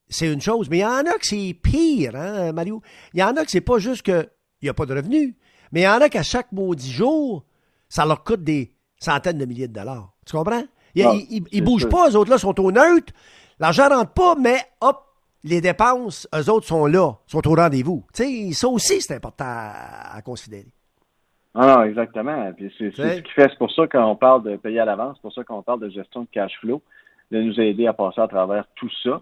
c'est 0.07 0.31
une 0.31 0.41
chose, 0.41 0.69
mais 0.69 0.77
il 0.77 0.81
y 0.81 0.85
en 0.85 0.99
a 0.99 1.13
que 1.13 1.25
c'est 1.25 1.57
pire, 1.61 2.15
hein, 2.15 2.51
Mario? 2.51 2.81
Il 3.13 3.19
y 3.19 3.23
en 3.23 3.35
a 3.35 3.43
que 3.43 3.51
c'est 3.51 3.61
pas 3.61 3.79
juste 3.79 4.03
qu'il 4.03 4.29
n'y 4.61 4.69
a 4.69 4.73
pas 4.73 4.85
de 4.85 4.93
revenus, 4.93 5.33
mais 5.71 5.81
il 5.81 5.83
y 5.83 5.87
en 5.87 5.99
a 5.99 6.09
qu'à 6.09 6.23
chaque 6.23 6.51
maudit 6.51 6.91
jour, 6.91 7.43
ça 7.89 8.05
leur 8.05 8.23
coûte 8.23 8.43
des 8.43 8.73
centaines 8.99 9.37
de 9.37 9.45
milliers 9.45 9.67
de 9.67 9.73
dollars. 9.73 10.13
Tu 10.25 10.35
comprends? 10.35 10.63
Ils, 10.95 11.43
ne 11.51 11.61
bougent 11.61 11.89
pas, 11.89 12.09
eux 12.09 12.15
autres 12.15 12.31
là 12.31 12.37
sont 12.37 12.59
au 12.59 12.71
neutre. 12.71 13.11
L'argent 13.59 13.89
rentre 13.89 14.11
pas, 14.11 14.35
mais 14.35 14.59
hop, 14.81 15.03
les 15.43 15.61
dépenses, 15.61 16.27
eux 16.33 16.49
autres 16.49 16.67
sont 16.67 16.85
là, 16.85 17.13
sont 17.27 17.47
au 17.47 17.55
rendez-vous. 17.55 18.05
Tu 18.13 18.23
sais, 18.23 18.53
ça 18.53 18.67
aussi, 18.67 19.01
c'est 19.01 19.15
important 19.15 19.45
à, 19.45 20.21
considérer. 20.23 20.71
Ah 21.55 21.77
non, 21.77 21.83
exactement. 21.83 22.51
Puis 22.53 22.73
c'est 22.77 22.91
ce 22.91 23.21
qui 23.21 23.31
fait, 23.31 23.47
c'est 23.49 23.57
pour 23.57 23.71
ça 23.71 23.87
qu'on 23.87 24.15
parle 24.15 24.43
de 24.43 24.57
payer 24.57 24.81
à 24.81 24.85
l'avance, 24.85 25.15
c'est 25.15 25.21
pour 25.21 25.33
ça 25.33 25.43
qu'on 25.43 25.61
parle 25.61 25.79
de 25.79 25.89
gestion 25.89 26.23
de 26.23 26.27
cash 26.31 26.51
flow, 26.59 26.81
de 27.31 27.41
nous 27.41 27.59
aider 27.59 27.87
à 27.87 27.93
passer 27.93 28.19
à 28.19 28.27
travers 28.27 28.65
tout 28.75 28.91
ça. 29.03 29.21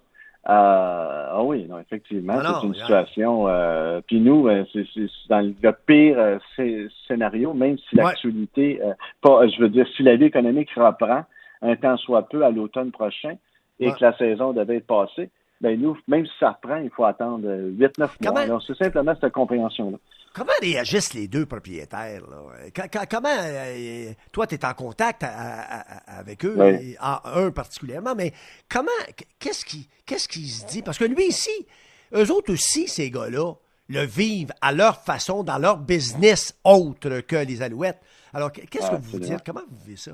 Euh, 0.49 1.27
ah 1.31 1.43
oui, 1.43 1.65
non, 1.69 1.79
effectivement, 1.79 2.33
ah 2.37 2.57
c'est 2.59 2.67
une 2.67 2.73
situation. 2.73 3.47
Euh, 3.47 4.01
puis 4.05 4.19
nous, 4.19 4.47
euh, 4.47 4.65
c'est 4.73 4.85
dans 5.29 5.39
le 5.39 5.71
pire 5.85 6.39
scénario, 7.07 7.53
même 7.53 7.77
si 7.77 7.95
l'actualité, 7.95 8.81
pas, 9.21 9.47
je 9.47 9.61
veux 9.61 9.69
dire, 9.69 9.87
si 9.95 10.03
la 10.03 10.15
vie 10.15 10.25
économique 10.25 10.69
reprend 10.75 11.23
un 11.61 11.75
temps 11.77 11.97
soit 11.97 12.27
peu 12.27 12.43
à 12.43 12.49
l'automne 12.49 12.91
prochain 12.91 13.35
et 13.79 13.91
que 13.91 14.01
la 14.01 14.17
saison 14.17 14.53
devait 14.53 14.77
être 14.77 14.87
passée, 14.87 15.29
ben 15.63 15.79
nous, 15.79 15.97
même 16.09 16.25
si 16.25 16.31
ça 16.41 16.51
reprend, 16.51 16.75
il 16.75 16.89
faut 16.89 17.05
attendre 17.05 17.47
8-9 17.47 18.31
mois. 18.31 18.45
Donc, 18.47 18.63
c'est 18.67 18.77
simplement 18.77 19.15
cette 19.19 19.31
compréhension-là. 19.31 19.97
Comment 20.33 20.51
réagissent 20.61 21.13
les 21.13 21.29
deux 21.29 21.45
propriétaires? 21.45 22.21
Comment, 23.09 23.29
euh, 23.29 24.11
toi, 24.33 24.45
tu 24.45 24.55
es 24.55 24.65
en 24.65 24.73
contact 24.73 25.23
avec 26.05 26.43
eux, 26.43 26.57
un 26.99 27.51
particulièrement, 27.51 28.13
mais 28.13 28.33
comment, 28.69 28.91
qu'est-ce 29.39 29.63
qui, 29.63 29.87
qu'est-ce 30.05 30.27
qui 30.27 30.47
se 30.47 30.65
dit? 30.65 30.81
Parce 30.81 30.97
que 30.97 31.05
lui 31.05 31.27
ici, 31.27 31.65
eux 32.13 32.29
autres 32.29 32.51
aussi, 32.51 32.89
ces 32.89 33.09
gars-là, 33.09 33.53
le 33.87 34.05
vivent 34.05 34.53
à 34.59 34.73
leur 34.73 34.97
façon, 35.01 35.43
dans 35.43 35.59
leur 35.59 35.77
business 35.77 36.59
autre 36.65 37.21
que 37.21 37.37
les 37.37 37.61
Alouettes. 37.61 38.01
Alors, 38.33 38.51
qu'est-ce 38.51 38.89
que 38.89 38.95
vous 38.95 39.19
dites? 39.19 39.43
Comment 39.45 39.61
vous 39.69 39.77
vivez 39.85 39.97
ça? 39.97 40.11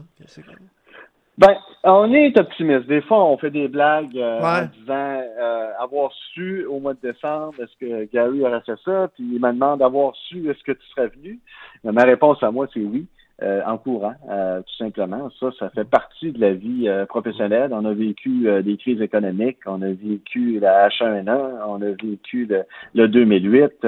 Ben, 1.40 1.56
on 1.86 2.12
est 2.14 2.38
optimiste. 2.38 2.88
Des 2.88 3.02
fois, 3.02 3.24
on 3.24 3.38
fait 3.38 3.50
des 3.50 3.70
blagues 3.70 4.18
euh, 4.18 4.42
en 4.42 4.66
disant 4.78 5.22
euh, 5.40 5.72
avoir 5.80 6.12
su 6.34 6.66
au 6.66 6.82
mois 6.82 6.94
de 6.96 7.00
décembre, 7.02 7.54
est-ce 7.62 7.78
que 7.80 8.12
Gary 8.12 8.42
aurait 8.42 8.60
fait 8.66 8.78
ça? 8.84 9.10
Puis 9.16 9.24
il 9.24 9.40
me 9.40 9.54
demande 9.54 9.80
d'avoir 9.80 10.14
su, 10.28 10.50
est-ce 10.50 10.62
que 10.66 10.74
tu 10.74 10.86
serais 10.90 11.08
venu? 11.08 11.40
ma 11.86 12.04
réponse 12.04 12.44
à 12.44 12.52
moi, 12.52 12.68
c'est 12.74 12.82
oui. 12.82 13.08
en 13.42 13.78
courant, 13.78 14.16
tout 14.28 14.76
simplement. 14.78 15.30
Ça, 15.40 15.52
ça 15.58 15.70
fait 15.70 15.90
partie 15.90 16.34
de 16.34 16.42
la 16.42 16.52
vie 16.52 16.90
professionnelle. 17.08 17.72
On 17.72 17.86
a 17.86 17.94
vécu 17.94 18.46
des 18.62 18.76
crises 18.76 19.02
économiques, 19.02 19.60
on 19.66 19.82
a 19.82 19.94
vécu 19.94 20.60
la 20.60 20.90
H1N1, 20.90 21.62
on 21.66 21.82
a 21.82 21.92
vécu 21.92 22.48
le, 22.48 22.64
le 22.94 23.08
2008. 23.08 23.88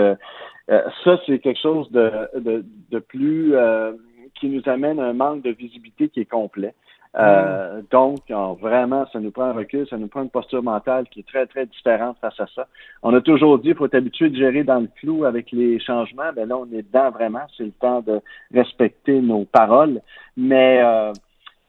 ça, 0.69 1.19
c'est 1.25 1.39
quelque 1.39 1.59
chose 1.61 1.91
de, 1.91 2.09
de, 2.39 2.63
de 2.91 2.99
plus 2.99 3.53
qui 4.35 4.47
nous 4.47 4.63
amène 4.67 5.01
à 5.01 5.07
un 5.07 5.13
manque 5.13 5.43
de 5.43 5.51
visibilité 5.51 6.07
qui 6.07 6.21
est 6.21 6.31
complet. 6.31 6.73
Euh, 7.17 7.81
donc, 7.91 8.19
vraiment, 8.61 9.05
ça 9.11 9.19
nous 9.19 9.31
prend 9.31 9.43
un 9.43 9.53
recul, 9.53 9.87
ça 9.87 9.97
nous 9.97 10.07
prend 10.07 10.23
une 10.23 10.29
posture 10.29 10.63
mentale 10.63 11.05
qui 11.09 11.19
est 11.19 11.27
très, 11.27 11.45
très 11.45 11.65
différente 11.65 12.17
face 12.21 12.39
à 12.39 12.47
ça. 12.55 12.67
On 13.03 13.13
a 13.13 13.21
toujours 13.21 13.59
dit, 13.59 13.69
qu'il 13.69 13.75
faut 13.75 13.85
être 13.85 13.95
habitué 13.95 14.29
de 14.29 14.35
gérer 14.35 14.63
dans 14.63 14.79
le 14.79 14.89
flou 14.99 15.25
avec 15.25 15.51
les 15.51 15.79
changements. 15.79 16.31
Ben 16.35 16.47
là, 16.47 16.57
on 16.57 16.65
est 16.71 16.83
dedans 16.83 17.11
vraiment. 17.11 17.41
C'est 17.57 17.65
le 17.65 17.71
temps 17.71 18.01
de 18.01 18.21
respecter 18.53 19.19
nos 19.19 19.43
paroles. 19.43 20.01
Mais, 20.37 20.81
euh, 20.81 21.11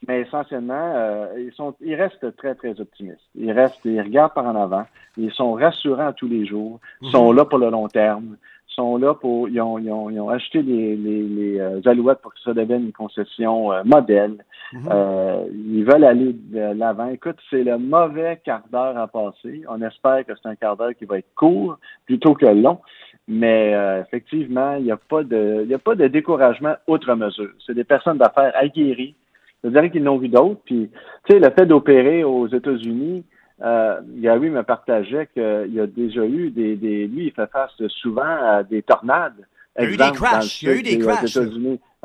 mais 0.07 0.21
essentiellement, 0.21 0.93
euh, 0.95 1.27
ils 1.37 1.53
sont, 1.53 1.75
ils 1.81 1.95
restent 1.95 2.35
très, 2.37 2.55
très 2.55 2.79
optimistes. 2.79 3.19
Ils 3.35 3.51
restent, 3.51 3.83
ils 3.83 4.01
regardent 4.01 4.33
par 4.33 4.45
en 4.45 4.55
avant. 4.55 4.85
Ils 5.17 5.31
sont 5.31 5.53
rassurants 5.53 6.13
tous 6.13 6.27
les 6.27 6.45
jours. 6.45 6.79
Ils 7.01 7.11
sont 7.11 7.31
mhm. 7.31 7.37
là 7.37 7.45
pour 7.45 7.59
le 7.59 7.69
long 7.69 7.87
terme 7.87 8.37
sont 8.75 8.97
là 8.97 9.13
pour. 9.13 9.49
Ils 9.49 9.61
ont, 9.61 9.77
ils 9.77 9.91
ont, 9.91 10.09
ils 10.09 10.19
ont 10.19 10.29
acheté 10.29 10.61
les, 10.61 10.95
les, 10.95 11.23
les 11.23 11.59
euh, 11.59 11.81
Alouettes 11.85 12.21
pour 12.21 12.33
que 12.33 12.39
ça 12.41 12.53
devienne 12.53 12.85
une 12.85 12.91
concession 12.91 13.71
euh, 13.71 13.83
modèle. 13.83 14.43
Mhm. 14.73 14.89
euh, 14.91 15.45
ils 15.53 15.83
veulent 15.83 16.03
aller 16.03 16.33
de 16.33 16.77
l'avant. 16.77 17.07
Écoute, 17.09 17.37
c'est 17.49 17.63
le 17.63 17.77
mauvais 17.77 18.41
quart 18.43 18.63
d'heure 18.71 18.97
à 18.97 19.07
passer. 19.07 19.63
On 19.69 19.81
espère 19.81 20.25
que 20.25 20.33
c'est 20.35 20.49
un 20.49 20.55
quart 20.55 20.77
d'heure 20.77 20.95
qui 20.97 21.05
va 21.05 21.19
être 21.19 21.33
court 21.35 21.77
plutôt 22.05 22.33
que 22.33 22.45
long. 22.45 22.79
Mais 23.27 23.73
euh, 23.73 24.01
effectivement, 24.01 24.75
il 24.75 24.83
n'y 24.85 24.91
a 24.91 24.97
pas 24.97 25.23
de 25.23 25.61
il 25.63 25.69
y 25.69 25.73
a 25.73 25.79
pas 25.79 25.95
de 25.95 26.07
découragement 26.07 26.75
outre 26.87 27.13
mesure. 27.15 27.51
C'est 27.65 27.75
des 27.75 27.83
personnes 27.83 28.17
d'affaires 28.17 28.53
aguerries. 28.55 29.15
Je 29.63 29.69
dirais 29.69 29.89
qu'ils 29.89 30.03
n'ont 30.03 30.17
vu 30.17 30.27
d'autres. 30.27 30.59
Puis, 30.65 30.89
tu 31.25 31.33
sais, 31.33 31.39
le 31.39 31.49
fait 31.51 31.65
d'opérer 31.65 32.23
aux 32.25 32.47
États-Unis, 32.47 33.23
euh, 33.63 34.01
Gary 34.17 34.49
me 34.49 34.63
partageait 34.63 35.27
qu'il 35.33 35.73
y 35.73 35.79
a 35.79 35.87
déjà 35.87 36.25
eu 36.25 36.49
des, 36.49 36.75
des, 36.75 37.07
Lui, 37.07 37.27
il 37.27 37.31
fait 37.31 37.49
face 37.49 37.71
souvent 37.87 38.21
à 38.23 38.63
des 38.63 38.81
tornades. 38.81 39.47
Il 39.79 39.85
y 39.85 39.87
a 39.87 39.91
eu 39.91 39.97
des 39.97 40.11
crashs. 40.11 40.61
Il 40.61 40.69
y 40.69 40.71
a 40.71 40.75
eu 40.75 40.83
des 40.83 40.99
crashs. 40.99 41.37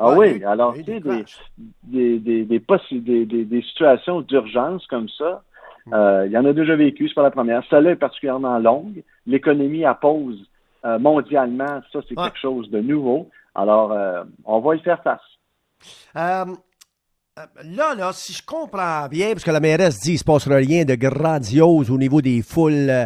Ah 0.01 0.13
oui, 0.13 0.41
alors, 0.45 0.73
tu 0.73 0.85
sais, 0.85 1.01
des, 1.01 2.19
des, 2.19 2.45
des, 2.45 3.25
des, 3.25 3.25
des, 3.25 3.61
situations 3.63 4.21
d'urgence 4.21 4.87
comme 4.87 5.09
ça, 5.09 5.43
hmm. 5.87 5.93
euh, 5.93 6.25
il 6.25 6.31
y 6.31 6.37
en 6.37 6.45
a 6.45 6.53
déjà 6.53 6.77
vécu, 6.77 7.09
c'est 7.09 7.13
pas 7.13 7.23
la 7.23 7.31
première. 7.31 7.61
Celle-là 7.69 7.91
est 7.91 7.95
particulièrement 7.97 8.57
longue. 8.59 9.03
L'économie 9.27 9.83
à 9.83 9.95
pause 9.95 10.49
euh, 10.85 10.97
mondialement, 10.99 11.81
ça, 11.91 11.99
c'est 12.07 12.15
quelque 12.15 12.39
chose 12.39 12.69
de 12.71 12.79
nouveau. 12.79 13.29
Alors, 13.53 13.91
euh, 13.91 14.23
on 14.45 14.59
va 14.61 14.75
y 14.75 14.79
faire 14.79 15.03
face. 15.03 15.19
Euh, 17.39 17.43
là, 17.63 17.95
là, 17.95 18.11
si 18.11 18.33
je 18.33 18.45
comprends 18.45 19.07
bien, 19.07 19.29
parce 19.31 19.43
que 19.43 19.51
la 19.51 19.59
mairesse 19.59 19.99
dit 19.99 20.09
qu'il 20.09 20.13
ne 20.13 20.17
se 20.19 20.23
passera 20.25 20.55
rien 20.55 20.83
de 20.83 20.95
grandiose 20.95 21.89
au 21.89 21.97
niveau 21.97 22.21
des 22.21 22.41
foules 22.41 22.89
euh, 22.89 23.05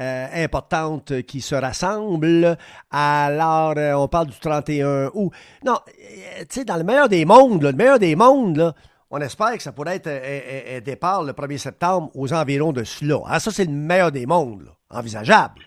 euh, 0.00 0.26
importantes 0.34 1.22
qui 1.22 1.40
se 1.40 1.54
rassemblent, 1.54 2.56
alors 2.90 3.74
on 4.00 4.08
parle 4.08 4.28
du 4.28 4.38
31 4.38 5.10
août. 5.14 5.32
Non, 5.64 5.76
tu 5.86 6.46
sais, 6.50 6.64
dans 6.64 6.76
le 6.76 6.84
meilleur 6.84 7.08
des 7.08 7.24
mondes, 7.24 7.62
le 7.62 7.72
meilleur 7.72 7.98
des 7.98 8.16
mondes, 8.16 8.72
on 9.10 9.18
espère 9.18 9.52
que 9.52 9.62
ça 9.62 9.72
pourrait 9.72 9.96
être 9.96 10.08
un, 10.08 10.80
départ 10.80 11.22
le 11.22 11.32
1er 11.32 11.58
septembre 11.58 12.10
aux 12.14 12.32
environs 12.32 12.72
de 12.72 12.84
cela. 12.84 13.18
Ah, 13.26 13.40
ça, 13.40 13.50
c'est 13.50 13.64
le 13.64 13.72
meilleur 13.72 14.12
des 14.12 14.26
mondes, 14.26 14.68
envisageable. 14.90 15.62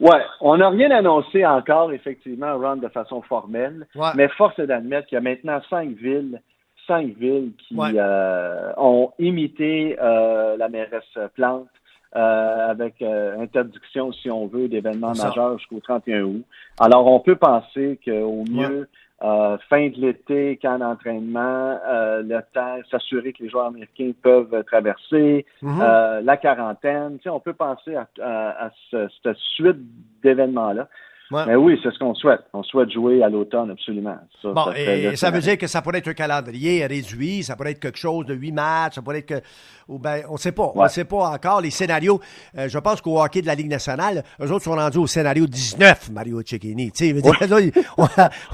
Ouais, 0.00 0.22
on 0.40 0.56
n'a 0.56 0.70
rien 0.70 0.90
annoncé 0.90 1.44
encore, 1.46 1.92
effectivement, 1.92 2.56
Ron, 2.58 2.76
de 2.76 2.88
façon 2.88 3.22
formelle, 3.22 3.86
mais 4.14 4.28
force 4.28 4.58
est 4.58 4.66
d'admettre 4.66 5.08
qu'il 5.08 5.16
y 5.16 5.18
a 5.18 5.22
maintenant 5.22 5.60
cinq 5.70 5.90
villes 5.90 6.40
cinq 6.88 7.16
villes 7.18 7.52
qui 7.58 7.76
euh, 7.78 8.72
ont 8.76 9.12
imité 9.20 9.96
euh, 10.00 10.56
la 10.56 10.68
mairesse 10.68 11.18
Plante 11.34 11.68
euh, 12.16 12.70
avec 12.70 13.02
interdiction, 13.02 14.12
si 14.12 14.30
on 14.30 14.46
veut, 14.46 14.68
d'événements 14.68 15.14
majeurs 15.14 15.58
jusqu'au 15.58 15.78
31 15.78 16.22
août. 16.22 16.44
Alors, 16.80 17.06
on 17.06 17.20
peut 17.20 17.36
penser 17.36 18.00
qu'au 18.04 18.44
mieux, 18.50 18.88
fin 19.20 19.88
de 19.88 20.00
l'été, 20.00 20.58
camp 20.60 20.78
d'entraînement, 20.78 21.78
le 21.86 22.40
temps, 22.54 22.78
s'assurer 22.90 23.32
que 23.34 23.42
les 23.42 23.50
joueurs 23.50 23.66
américains 23.66 24.12
peuvent 24.22 24.64
traverser, 24.64 25.44
mm-hmm. 25.62 26.24
la 26.24 26.36
quarantaine. 26.38 27.18
Tu 27.18 27.28
on 27.28 27.40
peut 27.40 27.52
penser 27.52 27.94
à, 27.96 28.70
cette 28.90 29.36
suite 29.36 29.78
d'événements-là. 30.22 30.88
Mais 31.30 31.56
oui, 31.56 31.78
c'est 31.82 31.92
ce 31.92 31.98
qu'on 31.98 32.14
souhaite. 32.14 32.40
On 32.54 32.62
souhaite 32.62 32.90
jouer 32.90 33.22
à 33.22 33.28
l'automne, 33.28 33.70
absolument. 33.70 34.16
Ça, 34.40 34.52
bon, 34.52 34.72
et 34.74 35.14
ça 35.16 35.30
veut 35.30 35.40
dire 35.40 35.58
que 35.58 35.66
ça 35.66 35.82
pourrait 35.82 35.98
être 35.98 36.08
un 36.08 36.14
calendrier 36.14 36.86
réduit, 36.86 37.42
ça 37.42 37.54
pourrait 37.54 37.72
être 37.72 37.80
quelque 37.80 37.98
chose 37.98 38.24
de 38.26 38.34
huit 38.34 38.52
matchs, 38.52 38.94
ça 38.94 39.02
pourrait 39.02 39.18
être 39.18 39.26
que. 39.26 39.40
Ou 39.88 39.98
ben, 39.98 40.22
on 40.28 40.34
ne 40.34 40.38
sait 40.38 40.52
pas. 40.52 40.70
On 40.74 40.82
ne 40.82 40.88
sait 40.88 41.04
pas 41.04 41.30
encore. 41.30 41.60
Les 41.60 41.70
scénarios, 41.70 42.20
euh, 42.56 42.68
je 42.68 42.78
pense 42.78 43.00
qu'au 43.00 43.22
hockey 43.22 43.40
de 43.40 43.46
la 43.46 43.54
Ligue 43.54 43.70
nationale, 43.70 44.22
eux 44.40 44.52
autres 44.52 44.64
sont 44.64 44.74
rendus 44.74 44.98
au 44.98 45.06
scénario 45.06 45.46
19, 45.46 46.10
Mario 46.12 46.42
Cecchini. 46.44 46.92
Tu 46.92 47.14
sais, 47.14 47.22
on, 47.96 48.06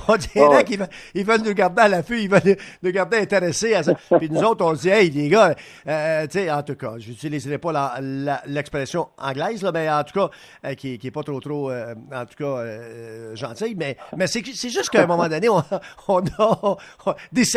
on, 0.09 0.17
dirait 0.17 0.65
qu'ils 0.65 0.79
veulent, 0.79 0.89
veulent 1.15 1.47
nous 1.47 1.55
garder 1.55 1.83
à 1.83 1.89
l'affût, 1.89 2.21
ils 2.21 2.31
veulent 2.31 2.57
nous 2.83 2.91
garder 2.93 3.19
intéressés 3.19 3.75
à 3.75 3.83
ça. 3.83 3.95
Puis 4.19 4.31
nous 4.31 4.43
autres, 4.43 4.65
on 4.65 4.75
se 4.77 4.83
dit, 4.83 4.91
hey, 4.91 5.11
les 5.11 5.29
gars, 5.29 5.55
euh, 5.89 6.23
tu 6.27 6.39
sais, 6.39 6.51
en 6.51 6.63
tout 6.63 6.77
cas, 6.77 6.95
je 6.99 7.09
n'utiliserai 7.09 7.59
pas 7.59 7.99
l'expression 8.47 9.09
anglaise, 9.19 9.63
là, 9.63 9.73
mais 9.73 9.91
en 9.91 10.05
tout 10.05 10.19
cas, 10.19 10.31
euh, 10.65 10.75
qui 10.75 11.01
n'est 11.03 11.11
pas 11.11 11.25
trop, 11.25 11.41
trop, 11.41 11.73
en 11.73 12.27
tout 12.27 12.37
cas, 12.39 12.64
euh, 12.65 13.37
gentil, 13.37 13.75
mais, 13.77 13.97
mais 14.17 14.27
c'est, 14.27 14.45
juste 14.45 14.91
qu'à 14.91 15.03
un 15.03 15.07
moment 15.07 15.29
donné, 15.29 15.49
on, 15.49 15.63
on 16.09 16.25
a. 16.39 16.77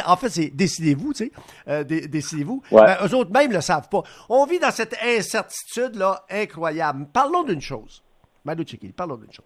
en 0.05 0.17
fait, 0.17 0.29
c'est 0.29 0.49
décidez-vous, 0.49 1.13
tu 1.13 1.25
sais. 1.25 1.31
Euh, 1.67 1.83
décidez-vous. 1.83 2.61
Ben, 2.71 2.97
eux 3.03 3.15
autres 3.15 3.31
même 3.31 3.49
ne 3.49 3.55
le 3.55 3.61
savent 3.61 3.89
pas. 3.89 4.03
On 4.29 4.45
vit 4.45 4.59
dans 4.59 4.71
cette 4.71 4.95
incertitude-là 5.03 6.25
incroyable. 6.29 7.07
Parlons 7.11 7.43
d'une 7.43 7.61
chose. 7.61 8.03
Mario 8.45 8.65
Chiquil, 8.65 8.93
parlons 8.93 9.17
d'une 9.17 9.31
chose. 9.31 9.45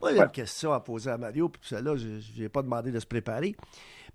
Moi, 0.00 0.14
j'ai 0.14 0.20
une 0.20 0.30
question 0.30 0.72
à 0.72 0.80
poser 0.80 1.10
à 1.10 1.18
Mario, 1.18 1.48
puis 1.48 1.60
celle-là, 1.64 1.96
je 1.96 2.40
n'ai 2.40 2.48
pas 2.48 2.62
demandé 2.62 2.90
de 2.90 3.00
se 3.00 3.06
préparer 3.06 3.56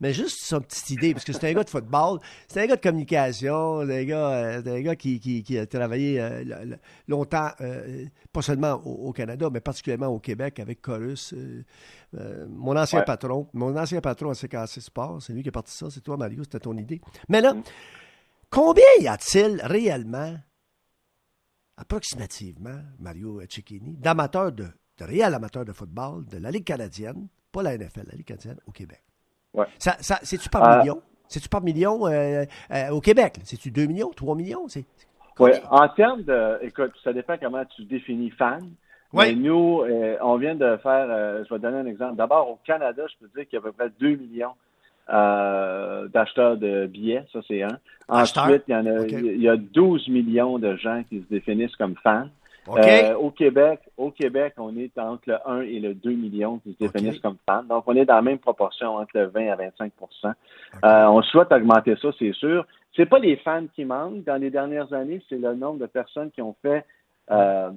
mais 0.01 0.13
juste 0.13 0.43
son 0.43 0.59
petite 0.59 0.89
idée, 0.89 1.13
parce 1.13 1.23
que 1.23 1.31
c'est 1.31 1.47
un 1.47 1.53
gars 1.53 1.63
de 1.63 1.69
football, 1.69 2.19
c'est 2.47 2.59
un 2.59 2.65
gars 2.65 2.75
de 2.75 2.81
communication, 2.81 3.85
c'est 3.85 4.01
un 4.01 4.03
gars, 4.03 4.29
euh, 4.31 4.61
un 4.65 4.81
gars 4.81 4.95
qui, 4.95 5.19
qui, 5.19 5.57
a 5.57 5.67
travaillé 5.67 6.19
euh, 6.19 6.75
longtemps, 7.07 7.51
euh, 7.61 8.05
pas 8.33 8.41
seulement 8.41 8.73
au, 8.73 9.13
Canada, 9.13 9.50
mais 9.53 9.61
particulièrement 9.61 10.07
au 10.07 10.19
Québec 10.19 10.59
avec 10.59 10.81
Chorus. 10.81 11.35
mon 12.50 12.75
ancien 12.75 13.03
patron, 13.03 13.47
mon 13.53 13.77
ancien 13.77 14.01
patron 14.01 14.31
à 14.31 14.33
CKC 14.33 14.81
Sport, 14.81 15.21
c'est 15.21 15.33
lui 15.33 15.43
qui 15.43 15.50
a 15.50 15.51
parti 15.51 15.71
ça, 15.71 15.91
c'est 15.91 16.01
toi, 16.01 16.17
Mario, 16.17 16.43
c'était 16.43 16.59
ton 16.59 16.75
idée. 16.77 17.00
Mais 17.29 17.39
là, 17.39 17.55
combien 18.50 18.83
y 19.00 19.07
a-t-il 19.07 19.61
réellement, 19.63 20.35
approximativement, 21.77 22.79
Mario 23.00 23.39
Cecchini, 23.47 23.97
d'amateurs 23.97 24.51
de, 24.51 24.67
de 24.98 25.05
réels 25.05 25.33
amateurs 25.33 25.65
de 25.65 25.74
football 25.74 26.25
de 26.25 26.38
la 26.38 26.51
Ligue 26.51 26.65
canadienne, 26.65 27.27
pas 27.51 27.63
la 27.63 27.77
NFL, 27.77 28.03
la 28.07 28.15
Ligue 28.15 28.25
canadienne, 28.25 28.57
au 28.67 28.71
Québec? 28.71 29.01
Ouais. 29.53 29.65
Ça, 29.77 29.95
ça, 30.00 30.19
c'est-tu 30.24 30.50
par 30.50 30.63
euh, 30.63 30.79
million? 30.79 31.01
C'est-tu 31.27 31.50
par 31.50 31.62
million 31.62 32.07
euh, 32.07 32.45
euh, 32.71 32.89
au 32.89 33.01
Québec? 33.01 33.39
C'est-tu 33.43 33.71
2 33.71 33.86
millions, 33.86 34.12
3 34.15 34.36
millions? 34.36 34.67
C'est, 34.67 34.86
oui, 35.39 35.51
en 35.69 35.88
termes 35.89 36.24
de. 36.24 36.60
Écoute, 36.62 36.91
ça 37.03 37.13
dépend 37.13 37.36
comment 37.41 37.63
tu 37.65 37.83
définis 37.83 38.31
fan. 38.31 38.69
Mais 39.13 39.33
nous, 39.33 39.83
on 40.21 40.38
vient 40.38 40.55
de 40.55 40.77
faire. 40.77 41.07
je 41.43 41.53
vais 41.53 41.60
donner 41.60 41.79
un 41.79 41.86
exemple. 41.86 42.15
D'abord, 42.15 42.50
au 42.50 42.60
Canada, 42.63 43.03
je 43.07 43.15
peux 43.19 43.31
dire 43.36 43.50
qu'il 43.50 43.53
y 43.53 43.55
a 43.57 43.60
à 43.60 43.63
peu 43.63 43.71
près 43.71 43.89
2 44.00 44.15
millions 44.15 44.53
d'acheteurs 45.07 46.57
de 46.57 46.86
billets. 46.86 47.25
Ça, 47.33 47.39
c'est 47.48 47.63
un. 47.63 47.79
Ensuite, 48.07 48.63
il 48.67 48.71
y, 48.71 48.75
en 48.75 48.86
a, 48.86 49.05
il 49.07 49.41
y 49.41 49.50
a 49.50 49.57
12 49.57 50.10
millions 50.10 50.60
de 50.60 50.75
gens 50.75 51.01
qui 51.10 51.19
se 51.19 51.33
définissent 51.33 51.75
comme 51.75 51.95
fans. 52.03 52.27
Euh, 52.70 53.15
au 53.15 53.32
Québec, 53.32 53.80
au 53.98 54.12
Québec, 54.12 54.53
on 54.58 54.75
est 54.77 54.96
entre 54.98 55.24
le 55.27 55.38
1 55.46 55.62
et 55.62 55.80
le 55.80 55.96
2 55.96 56.12
millions 56.12 56.60
qui 56.60 56.74
se 56.74 56.77
définissent 56.77 57.20
comme 57.20 57.38
fans. 57.50 57.63
Donc, 57.63 57.84
on 57.88 57.96
est 57.96 58.06
dans 58.06 58.15
la 58.15 58.22
même 58.22 58.38
proportion 58.38 58.98
entre 58.98 59.12
le 59.15 59.25
20 59.27 59.51
à 59.51 59.56
25% 59.56 59.89
euh, 60.84 61.06
On 61.06 61.22
souhaite 61.24 61.51
augmenter 61.51 61.96
ça, 62.01 62.10
c'est 62.20 62.34
sûr. 62.34 62.65
C'est 62.96 63.08
pas 63.08 63.20
les 63.20 63.38
fans 63.38 63.65
qui 63.74 63.84
manquent. 63.84 64.24
Dans 64.25 64.39
les 64.39 64.51
dernières 64.51 64.94
années, 64.94 65.22
c'est 65.27 65.39
le 65.39 65.56
nombre 65.56 65.80
de 65.80 65.88
personnes 65.88 66.30
qui 66.32 66.41
ont 66.41 66.56
fait 66.62 66.86
euh, 67.32 67.72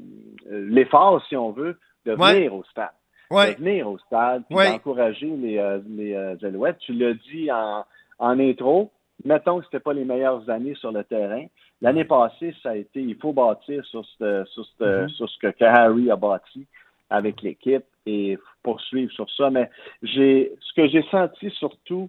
l'effort, 0.50 1.24
si 1.28 1.36
on 1.36 1.50
veut, 1.50 1.78
de 2.04 2.12
venir 2.12 2.54
au 2.54 2.62
stade. 2.64 2.90
De 3.30 3.56
venir 3.56 3.88
au 3.88 3.98
stade, 3.98 4.42
puis 4.48 4.56
d'encourager 4.56 5.26
les, 5.26 5.80
les 5.88 6.44
Alouettes. 6.44 6.78
Tu 6.78 6.92
l'as 6.92 7.14
dit 7.14 7.50
en, 7.50 7.84
en 8.18 8.38
intro, 8.38 8.90
mettons 9.24 9.60
que 9.60 9.66
ce 9.72 9.78
pas 9.78 9.92
les 9.92 10.04
meilleures 10.04 10.48
années 10.50 10.74
sur 10.74 10.92
le 10.92 11.04
terrain. 11.04 11.46
L'année 11.82 12.04
passée, 12.04 12.54
ça 12.62 12.70
a 12.70 12.76
été, 12.76 13.00
il 13.02 13.16
faut 13.16 13.32
bâtir 13.32 13.84
sur 13.86 14.04
ce, 14.18 14.44
sur 14.46 14.64
ce, 14.78 14.84
mm-hmm. 14.84 15.08
sur 15.10 15.28
ce 15.28 15.38
que 15.38 15.64
Harry 15.64 16.10
a 16.10 16.16
bâti 16.16 16.66
avec 17.10 17.42
l'équipe 17.42 17.84
et 18.06 18.38
poursuivre 18.62 19.12
sur 19.12 19.30
ça. 19.30 19.50
Mais 19.50 19.70
j'ai, 20.02 20.52
ce 20.60 20.72
que 20.74 20.88
j'ai 20.88 21.02
senti 21.10 21.50
surtout, 21.50 22.08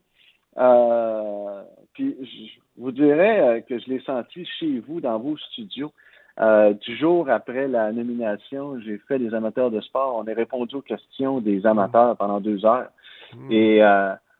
euh, 0.57 1.63
puis 1.93 2.15
je 2.21 2.81
vous 2.81 2.91
dirais 2.91 3.39
euh, 3.41 3.61
que 3.61 3.79
je 3.79 3.89
l'ai 3.89 3.99
senti 4.01 4.45
chez 4.59 4.79
vous, 4.79 5.01
dans 5.01 5.19
vos 5.19 5.37
studios. 5.37 5.91
Euh, 6.37 6.73
du 6.73 6.97
jour 6.97 7.29
après 7.29 7.67
la 7.67 7.93
nomination, 7.93 8.79
j'ai 8.81 8.97
fait 9.07 9.19
des 9.19 9.33
amateurs 9.33 9.71
de 9.71 9.79
sport. 9.81 10.15
On 10.17 10.29
a 10.29 10.33
répondu 10.33 10.75
aux 10.75 10.81
questions 10.81 11.39
des 11.39 11.65
amateurs 11.65 12.17
pendant 12.17 12.41
deux 12.41 12.65
heures. 12.65 12.89
Mm. 13.33 13.51
Et 13.51 13.81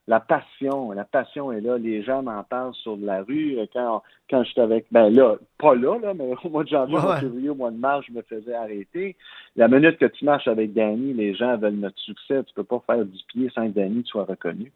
la 0.08 0.20
passion, 0.20 0.92
la 0.92 1.04
passion 1.04 1.52
est 1.52 1.62
là. 1.62 1.78
Les 1.80 2.04
gens 2.04 2.22
m'en 2.22 2.44
parlent 2.44 2.76
sur 2.76 2.96
la 2.98 3.24
rue. 3.24 3.58
Quand, 3.74 4.04
quand 4.30 4.44
j'étais 4.44 4.62
avec, 4.62 4.86
ben 4.92 5.10
là, 5.10 5.36
pas 5.58 5.74
là, 5.74 5.98
là, 6.00 6.14
mais 6.14 6.32
au 6.44 6.50
mois 6.50 6.64
de 6.64 6.70
janvier, 6.70 6.98
au 6.98 7.02
mois 7.02 7.16
de 7.16 7.20
février, 7.22 7.50
au 7.50 7.56
mois 7.56 7.72
de 7.72 7.78
mars, 7.78 8.06
je 8.08 8.14
me 8.14 8.22
faisais 8.22 8.54
arrêter. 8.54 9.16
La 9.56 9.68
minute 9.68 9.98
que 9.98 10.06
tu 10.06 10.24
marches 10.24 10.48
avec 10.48 10.74
Danny, 10.74 11.14
les 11.14 11.34
gens 11.34 11.58
veulent 11.58 11.80
notre 11.80 12.00
succès. 12.00 12.44
Tu 12.44 12.54
peux 12.54 12.64
pas 12.64 12.84
faire 12.86 13.04
du 13.04 13.18
pied 13.30 13.50
sans 13.56 13.68
que 13.68 13.74
Danny 13.74 14.04
soit 14.06 14.26
reconnu. 14.26 14.72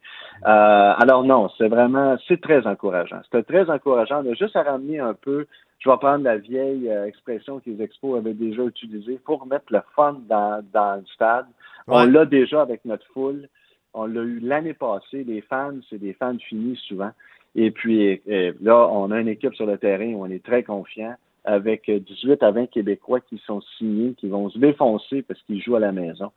Euh, 0.46 0.94
alors 0.98 1.22
non, 1.22 1.48
c'est 1.58 1.68
vraiment, 1.68 2.16
c'est 2.26 2.40
très 2.40 2.66
encourageant. 2.66 3.20
C'était 3.24 3.44
très 3.44 3.70
encourageant. 3.70 4.24
On 4.24 4.32
a 4.32 4.34
juste 4.34 4.56
à 4.56 4.64
ramener 4.64 4.98
un 4.98 5.14
peu, 5.14 5.46
je 5.78 5.88
vais 5.88 5.96
prendre 5.96 6.24
la 6.24 6.38
vieille 6.38 6.90
euh, 6.90 7.06
expression 7.06 7.60
que 7.60 7.70
les 7.70 7.82
expos 7.82 8.18
avaient 8.18 8.34
déjà 8.34 8.64
utilisée, 8.64 9.20
pour 9.24 9.46
mettre 9.46 9.66
le 9.70 9.80
fun 9.94 10.16
dans, 10.28 10.64
dans 10.72 10.96
le 10.96 11.06
stade. 11.14 11.46
On 11.86 12.04
l'a 12.04 12.24
déjà 12.24 12.62
avec 12.62 12.84
notre 12.84 13.06
foule. 13.12 13.48
On 13.94 14.06
l'a 14.06 14.22
eu 14.22 14.38
l'année 14.40 14.74
passée. 14.74 15.24
Les 15.24 15.40
fans, 15.40 15.78
c'est 15.88 15.98
des 15.98 16.12
fans 16.14 16.36
finis 16.38 16.78
souvent. 16.88 17.10
Et 17.54 17.70
puis 17.70 18.22
là, 18.60 18.88
on 18.88 19.10
a 19.10 19.20
une 19.20 19.28
équipe 19.28 19.54
sur 19.54 19.66
le 19.66 19.76
terrain 19.78 20.12
où 20.12 20.22
on 20.22 20.30
est 20.30 20.44
très 20.44 20.62
confiant 20.62 21.14
avec 21.44 21.90
18 21.90 22.42
à 22.42 22.50
20 22.50 22.66
Québécois 22.66 23.20
qui 23.20 23.40
sont 23.46 23.60
signés, 23.78 24.14
qui 24.14 24.28
vont 24.28 24.50
se 24.50 24.58
défoncer 24.58 25.22
parce 25.22 25.40
qu'ils 25.42 25.62
jouent 25.62 25.76
à 25.76 25.80
la 25.80 25.92
maison. 25.92 26.30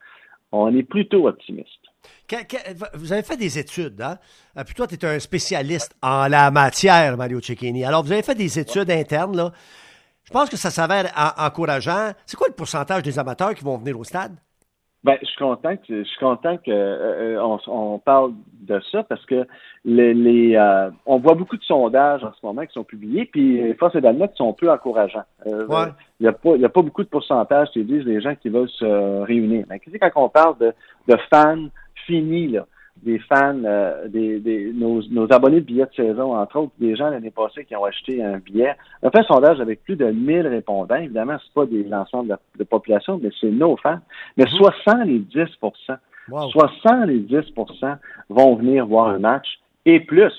On 0.51 0.75
est 0.75 0.83
plutôt 0.83 1.27
optimiste. 1.27 1.83
Vous 2.93 3.12
avez 3.12 3.24
fait 3.24 3.38
des 3.38 3.57
études, 3.57 4.01
hein? 4.01 4.17
Euh, 4.57 4.63
puis 4.63 4.75
toi, 4.75 4.88
tu 4.88 4.95
es 4.95 5.05
un 5.05 5.19
spécialiste 5.19 5.95
en 6.01 6.27
la 6.27 6.51
matière, 6.51 7.17
Mario 7.17 7.41
Cecchini. 7.41 7.83
Alors, 7.86 8.03
vous 8.03 8.12
avez 8.12 8.24
fait 8.24 8.36
des 8.36 8.60
études 8.60 8.89
internes, 8.91 9.36
là. 9.36 9.51
Je 10.24 10.31
pense 10.31 10.50
que 10.50 10.55
ça 10.55 10.72
s'avère 10.72 11.12
encourageant. 11.38 12.12
C'est 12.25 12.38
quoi 12.38 12.48
le 12.48 12.53
pourcentage 12.53 13.03
des 13.03 13.19
amateurs 13.19 13.53
qui 13.53 13.63
vont 13.63 13.77
venir 13.77 14.00
au 14.00 14.03
stade? 14.03 14.36
Ben, 15.03 15.17
je 15.22 15.27
suis 15.27 15.38
content 15.38 15.75
que 15.75 16.03
je 16.03 16.03
suis 16.03 16.19
content 16.19 16.55
que 16.55 16.72
euh, 16.72 17.38
on, 17.43 17.60
on, 17.67 18.00
parle 18.00 18.33
de 18.62 18.79
ça 18.89 19.03
parce 19.03 19.25
que 19.25 19.45
les, 19.83 20.13
les 20.13 20.55
euh, 20.55 20.91
on 21.05 21.17
voit 21.17 21.33
beaucoup 21.33 21.57
de 21.57 21.63
sondages 21.63 22.24
en 22.24 22.31
ce 22.31 22.45
moment 22.45 22.65
qui 22.65 22.72
sont 22.72 22.86
publiés, 22.86 23.25
puis 23.25 23.74
force 23.74 23.95
est 23.95 24.01
d'admettre 24.01 24.38
sont 24.38 24.53
peu 24.53 24.72
encourageants. 24.72 25.25
Euh, 25.45 25.67
il 26.22 26.24
n'y 26.24 26.27
a 26.29 26.31
pas 26.31 26.55
il 26.55 26.62
y 26.62 26.65
a 26.65 26.69
pas 26.69 26.81
beaucoup 26.81 27.03
de 27.03 27.10
pourcentage 27.10 27.67
qui 27.72 27.83
disent 27.83 28.05
les 28.05 28.22
gens 28.22 28.33
qui 28.36 28.48
veulent 28.48 28.69
se 28.69 29.22
réunir. 29.24 29.65
Mais 29.69 29.79
quand 29.79 30.24
on 30.24 30.29
parle 30.29 30.57
de, 30.60 30.74
de 31.10 31.17
fans 31.29 31.67
finis 32.05 32.48
là, 32.48 32.65
des 33.01 33.19
fans, 33.19 33.63
euh, 33.65 34.07
des, 34.07 34.39
des 34.39 34.71
nos, 34.73 35.01
nos, 35.09 35.31
abonnés 35.33 35.62
de 35.62 35.65
billets 35.65 35.85
de 35.85 35.93
saison, 35.93 36.35
entre 36.35 36.59
autres, 36.59 36.73
des 36.79 36.95
gens 36.95 37.09
l'année 37.09 37.31
passée 37.31 37.65
qui 37.65 37.75
ont 37.75 37.83
acheté 37.83 38.23
un 38.23 38.38
billet. 38.38 38.75
On 39.01 39.07
a 39.07 39.12
fait 39.12 39.19
un 39.19 39.23
sondage 39.23 39.59
avec 39.59 39.83
plus 39.83 39.95
de 39.95 40.05
1000 40.05 40.47
répondants. 40.47 40.95
Évidemment, 40.95 41.38
c'est 41.43 41.53
pas 41.53 41.65
des 41.65 41.83
l'ensemble 41.83 42.29
de, 42.29 42.35
la 42.59 42.65
population, 42.65 43.19
mais 43.21 43.29
c'est 43.39 43.50
nos 43.50 43.75
fans. 43.77 44.00
Mais 44.38 44.45
70 44.45 45.25
wow. 46.29 46.50
70% 46.50 47.97
vont 48.29 48.55
venir 48.55 48.85
voir 48.85 49.07
un 49.07 49.19
match 49.19 49.59
et 49.85 50.00
plus. 50.00 50.33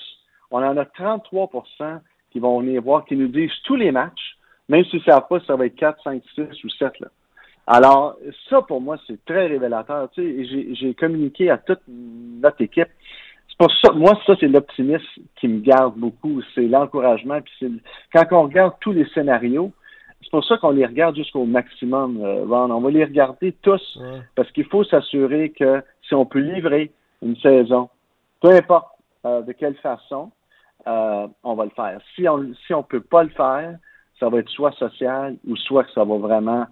On 0.49 0.57
en 0.57 0.77
a 0.77 0.83
33% 0.83 1.99
qui 2.31 2.39
vont 2.39 2.61
venir 2.61 2.81
voir, 2.81 3.05
qui 3.05 3.15
nous 3.15 3.27
disent 3.27 3.51
tous 3.63 3.75
les 3.75 3.91
matchs, 3.91 4.37
même 4.69 4.83
s'ils 4.85 4.99
ne 4.99 5.05
savent 5.05 5.27
pas 5.29 5.39
si 5.39 5.45
ça 5.45 5.55
va 5.55 5.65
être 5.65 5.75
4, 5.75 6.01
5, 6.03 6.23
6 6.35 6.63
ou 6.63 6.69
7. 6.69 6.99
Là. 6.99 7.07
Alors, 7.67 8.17
ça, 8.49 8.61
pour 8.61 8.81
moi, 8.81 8.97
c'est 9.07 9.23
très 9.25 9.47
révélateur. 9.47 10.09
Tu 10.11 10.45
sais, 10.45 10.75
j'ai 10.75 10.93
communiqué 10.93 11.49
à 11.49 11.57
toute 11.57 11.81
notre 11.87 12.61
équipe. 12.61 12.89
C'est 13.49 13.57
pour 13.57 13.71
ça, 13.71 13.91
moi, 13.93 14.19
ça, 14.25 14.35
c'est 14.39 14.47
l'optimisme 14.47 15.05
qui 15.37 15.47
me 15.47 15.61
garde 15.61 15.95
beaucoup. 15.95 16.41
C'est 16.53 16.67
l'encouragement. 16.67 17.39
Puis 17.41 17.81
quand 18.13 18.25
on 18.31 18.43
regarde 18.43 18.73
tous 18.81 18.91
les 18.91 19.05
scénarios, 19.09 19.71
c'est 20.21 20.29
pour 20.31 20.43
ça 20.45 20.57
qu'on 20.57 20.71
les 20.71 20.85
regarde 20.85 21.15
jusqu'au 21.15 21.45
maximum, 21.45 22.19
euh, 22.21 22.45
Ron. 22.45 22.71
On 22.71 22.81
va 22.81 22.91
les 22.91 23.05
regarder 23.05 23.53
tous 23.61 23.99
parce 24.35 24.51
qu'il 24.51 24.65
faut 24.65 24.83
s'assurer 24.83 25.51
que 25.51 25.83
si 26.07 26.13
on 26.15 26.25
peut 26.25 26.39
livrer 26.39 26.91
une 27.21 27.37
saison, 27.37 27.89
peu 28.41 28.49
importe 28.51 28.87
euh, 29.25 29.41
de 29.41 29.51
quelle 29.53 29.75
façon, 29.75 30.31
euh, 30.87 31.27
on 31.43 31.55
va 31.55 31.65
le 31.65 31.71
faire. 31.71 31.99
Si 32.15 32.27
on 32.27 32.53
si 32.65 32.73
on 32.73 32.83
peut 32.83 33.01
pas 33.01 33.23
le 33.23 33.29
faire, 33.29 33.77
ça 34.19 34.29
va 34.29 34.39
être 34.39 34.49
soit 34.49 34.71
social 34.73 35.35
ou 35.47 35.55
soit 35.55 35.83
que 35.83 35.91
ça 35.91 36.03
va 36.03 36.17
vraiment 36.17 36.65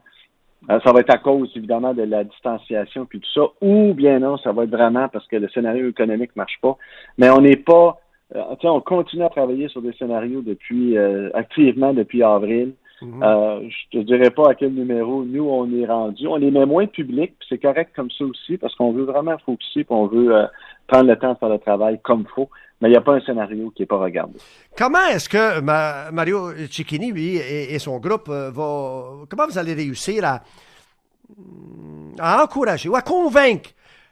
ça 0.67 0.91
va 0.91 0.99
être 1.01 1.13
à 1.13 1.17
cause, 1.17 1.51
évidemment, 1.55 1.93
de 1.93 2.03
la 2.03 2.23
distanciation 2.23 3.05
puis 3.05 3.19
tout 3.19 3.31
ça, 3.33 3.41
ou 3.61 3.93
bien 3.93 4.19
non, 4.19 4.37
ça 4.37 4.51
va 4.51 4.63
être 4.63 4.71
vraiment 4.71 5.07
parce 5.09 5.27
que 5.27 5.35
le 5.35 5.49
scénario 5.49 5.89
économique 5.89 6.35
marche 6.35 6.59
pas. 6.61 6.77
Mais 7.17 7.29
on 7.29 7.41
n'est 7.41 7.57
pas, 7.57 7.97
euh, 8.35 8.55
on 8.63 8.81
continue 8.81 9.23
à 9.23 9.29
travailler 9.29 9.67
sur 9.67 9.81
des 9.81 9.93
scénarios 9.93 10.41
depuis 10.41 10.97
euh, 10.97 11.29
activement 11.33 11.93
depuis 11.93 12.23
avril. 12.23 12.73
Mhm. 13.01 13.23
euh, 13.23 13.69
je 13.69 13.97
te 13.97 14.03
dirais 14.03 14.29
pas 14.29 14.51
à 14.51 14.55
quel 14.55 14.73
numéro 14.73 15.25
nous 15.25 15.49
on 15.49 15.69
est 15.73 15.85
rendu. 15.85 16.27
On 16.27 16.37
les 16.37 16.51
met 16.51 16.65
moins 16.65 16.85
public, 16.85 17.33
puis 17.37 17.47
c'est 17.49 17.57
correct 17.57 17.91
comme 17.95 18.09
ça 18.11 18.23
aussi 18.23 18.57
parce 18.57 18.73
qu'on 18.75 18.93
veut 18.93 19.03
vraiment 19.03 19.37
focuser, 19.39 19.83
puis 19.83 19.93
on 19.93 20.07
veut 20.07 20.35
euh, 20.35 20.45
prendre 20.87 21.09
le 21.09 21.17
temps 21.17 21.33
de 21.33 21.37
faire 21.37 21.49
le 21.49 21.59
travail 21.59 21.99
comme 22.01 22.25
faut. 22.33 22.49
Mais 22.81 22.89
il 22.89 22.91
n'y 22.91 22.97
a 22.97 23.01
pas 23.01 23.15
un 23.15 23.21
scénario 23.21 23.71
qui 23.71 23.81
n'est 23.81 23.87
pas 23.87 23.97
regardé. 23.97 24.37
Comment 24.77 25.05
est-ce 25.11 25.29
que 25.29 25.61
Mario 26.11 26.53
Cicchini, 26.69 27.11
lui, 27.11 27.37
et, 27.37 27.79
son 27.79 27.97
groupe, 27.99 28.27
euh, 28.29 28.51
va. 28.51 29.25
Comment 29.29 29.47
vous 29.47 29.57
allez 29.57 29.73
réussir 29.73 30.25
à, 30.25 30.41
à 32.19 32.43
encourager 32.43 32.89
ou 32.89 32.95
à 32.95 33.01
convaincre 33.01 33.69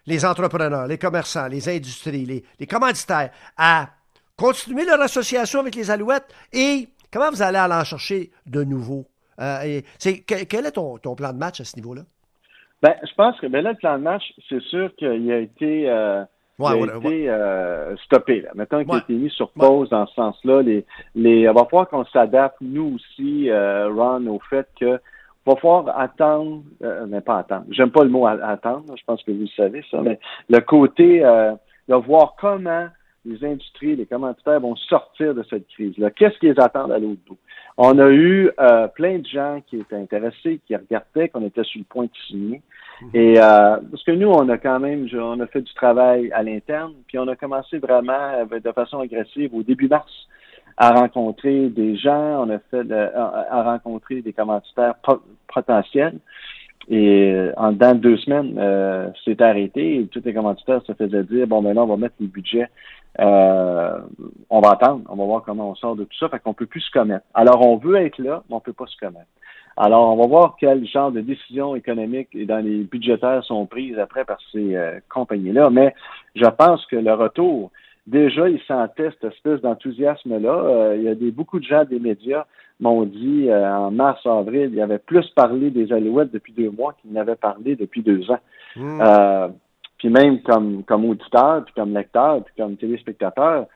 les 0.07 0.25
entrepreneurs, 0.25 0.87
les 0.87 0.97
commerçants, 0.97 1.47
les 1.47 1.67
industries, 1.67 2.25
les, 2.25 2.43
les 2.59 2.67
commanditaires 2.67 3.31
à 3.57 3.89
continuer 4.37 4.85
leur 4.85 5.01
association 5.01 5.59
avec 5.59 5.75
les 5.75 5.91
Alouettes 5.91 6.33
et 6.53 6.87
Comment 7.11 7.29
vous 7.29 7.41
allez 7.41 7.57
aller 7.57 7.73
en 7.73 7.83
chercher 7.83 8.31
de 8.45 8.63
nouveau? 8.63 9.05
Euh, 9.39 9.81
quel 9.99 10.65
est 10.65 10.71
ton, 10.71 10.97
plan 10.97 11.33
de 11.33 11.37
match 11.37 11.59
à 11.59 11.65
ce 11.65 11.75
niveau-là? 11.75 12.03
Ben, 12.81 12.95
je 13.03 13.13
pense 13.15 13.39
que 13.39 13.47
ben 13.47 13.61
là, 13.63 13.71
le 13.71 13.77
plan 13.77 13.97
de 13.97 14.03
match, 14.03 14.23
c'est 14.47 14.61
sûr 14.61 14.95
qu'il 14.95 15.31
a 15.31 15.39
été, 15.39 15.89
euh, 15.89 16.23
euh, 16.67 17.95
stoppé. 18.05 18.41
Là. 18.41 18.49
Maintenant 18.55 18.83
qu'il 18.83 18.93
a 18.93 18.97
été 18.97 19.13
mis 19.13 19.29
sur 19.29 19.51
pause 19.51 19.89
dans 19.89 20.05
ce 20.07 20.13
sens-là, 20.15 20.61
les, 20.61 20.85
les, 21.15 21.49
on 21.49 21.53
va 21.53 21.65
falloir 21.65 21.89
qu'on 21.89 22.05
s'adapte, 22.05 22.57
nous 22.61 22.95
aussi, 22.95 23.49
Ron, 23.51 24.25
au 24.27 24.39
fait 24.49 24.67
que 24.79 24.99
va 25.45 25.55
falloir 25.55 25.99
attendre, 25.99 26.63
mais 27.07 27.21
pas 27.21 27.39
attendre, 27.39 27.65
j'aime 27.69 27.91
pas 27.91 28.03
le 28.03 28.09
mot 28.09 28.27
attendre, 28.27 28.93
je 28.95 29.03
pense 29.05 29.23
que 29.23 29.31
vous 29.31 29.41
le 29.41 29.47
savez 29.47 29.83
ça, 29.89 30.01
mais 30.01 30.19
le 30.49 30.59
côté 30.59 31.19
de 31.19 31.95
voir 31.95 32.35
comment 32.39 32.87
les 33.25 33.43
industries, 33.45 33.95
les 33.95 34.05
commanditaires 34.05 34.59
vont 34.59 34.75
sortir 34.75 35.35
de 35.35 35.43
cette 35.49 35.67
crise-là. 35.67 36.09
Qu'est-ce 36.11 36.37
qu'ils 36.39 36.59
attendent 36.59 36.91
à 36.91 36.99
l'autre 36.99 37.21
bout? 37.27 37.37
On 37.77 37.97
a 37.99 38.09
eu 38.09 38.49
euh, 38.59 38.87
plein 38.87 39.19
de 39.19 39.25
gens 39.25 39.61
qui 39.67 39.77
étaient 39.77 39.95
intéressés, 39.95 40.59
qui 40.65 40.75
regardaient 40.75 41.29
qu'on 41.29 41.45
était 41.45 41.63
sur 41.63 41.79
le 41.79 41.85
point 41.85 42.05
de 42.05 42.11
signer. 42.27 42.61
Mhm. 43.01 43.09
Et 43.13 43.39
euh, 43.39 43.77
parce 43.91 44.03
que 44.03 44.11
nous, 44.11 44.29
on 44.29 44.49
a 44.49 44.57
quand 44.57 44.79
même, 44.79 45.07
on 45.13 45.39
a 45.39 45.47
fait 45.47 45.61
du 45.61 45.73
travail 45.73 46.31
à 46.31 46.43
l'interne, 46.43 46.93
puis 47.07 47.19
on 47.19 47.27
a 47.27 47.35
commencé 47.35 47.77
vraiment 47.77 48.45
euh, 48.51 48.59
de 48.59 48.71
façon 48.71 48.99
agressive 48.99 49.53
au 49.53 49.63
début 49.63 49.87
mars 49.87 50.11
à 50.77 50.91
rencontrer 50.91 51.69
des 51.69 51.95
gens, 51.95 52.45
on 52.45 52.49
a 52.49 52.59
fait 52.71 52.91
à, 52.91 53.63
rencontrer 53.63 54.21
des 54.21 54.33
commanditaires 54.33 54.95
potentiels. 55.53 56.17
Et 56.89 57.49
en 57.57 57.71
dedans 57.71 57.93
de 57.93 57.99
deux 57.99 58.17
semaines, 58.17 58.55
euh, 58.57 59.09
c'est 59.23 59.41
arrêté 59.41 59.99
et 59.99 60.07
tous 60.07 60.21
les 60.25 60.33
commanditaires 60.33 60.81
se 60.85 60.93
faisaient 60.93 61.23
dire 61.23 61.47
bon 61.47 61.61
maintenant 61.61 61.83
on 61.83 61.87
va 61.87 61.97
mettre 61.97 62.15
le 62.19 62.27
budget 62.27 62.67
euh, 63.19 63.99
on 64.49 64.61
va 64.61 64.71
attendre, 64.71 65.03
on 65.09 65.15
va 65.15 65.25
voir 65.25 65.43
comment 65.43 65.71
on 65.71 65.75
sort 65.75 65.95
de 65.95 66.05
tout 66.05 66.17
ça, 66.17 66.29
fait 66.29 66.39
qu'on 66.39 66.53
peut 66.53 66.65
plus 66.65 66.81
se 66.81 66.91
commettre. 66.91 67.25
Alors, 67.33 67.67
on 67.67 67.77
veut 67.77 67.95
être 67.97 68.19
là, 68.19 68.43
mais 68.49 68.55
on 68.55 68.59
peut 68.59 68.73
pas 68.73 68.87
se 68.87 68.97
commettre. 68.97 69.27
Alors, 69.77 70.13
on 70.13 70.17
va 70.17 70.27
voir 70.27 70.55
quel 70.59 70.85
genre 70.85 71.11
de 71.11 71.21
décisions 71.21 71.75
économiques 71.75 72.29
et 72.33 72.45
dans 72.45 72.63
les 72.63 72.83
budgétaires 72.83 73.43
sont 73.43 73.65
prises 73.65 73.97
après 73.99 74.25
par 74.25 74.37
ces 74.51 74.75
euh, 74.75 74.99
compagnies-là. 75.09 75.69
Mais 75.69 75.93
je 76.35 76.45
pense 76.45 76.85
que 76.85 76.95
le 76.95 77.13
retour, 77.13 77.71
déjà, 78.07 78.49
ils 78.49 78.61
sentaient 78.61 79.11
cette 79.11 79.33
espèce 79.33 79.61
d'enthousiasme-là. 79.61 80.53
Euh, 80.53 80.95
il 80.97 81.03
y 81.03 81.07
a 81.07 81.15
des, 81.15 81.31
beaucoup 81.31 81.59
de 81.59 81.65
gens 81.65 81.85
des 81.85 81.99
médias 81.99 82.45
m'ont 82.81 83.03
dit 83.03 83.47
en 83.51 83.91
mars, 83.91 84.25
avril, 84.25 84.69
il 84.71 84.75
y 84.75 84.81
avait 84.81 84.99
plus 84.99 85.27
parlé 85.29 85.69
des 85.69 85.93
Alouettes 85.93 86.31
depuis 86.31 86.53
deux 86.53 86.71
mois 86.71 86.93
qu'ils 87.01 87.13
n'avaient 87.13 87.35
parlé 87.35 87.75
depuis 87.75 88.01
deux 88.01 88.29
ans. 88.31 88.39
Hmm. 88.75 89.01
Puis 89.97 90.09
même 90.09 90.41
comme, 90.41 90.83
comme 90.83 91.05
auditeur, 91.05 91.63
puis 91.63 91.73
comme 91.75 91.93
lecteur, 91.93 92.43
puis 92.43 92.53
comme 92.57 92.75
téléspectateur, 92.75 93.67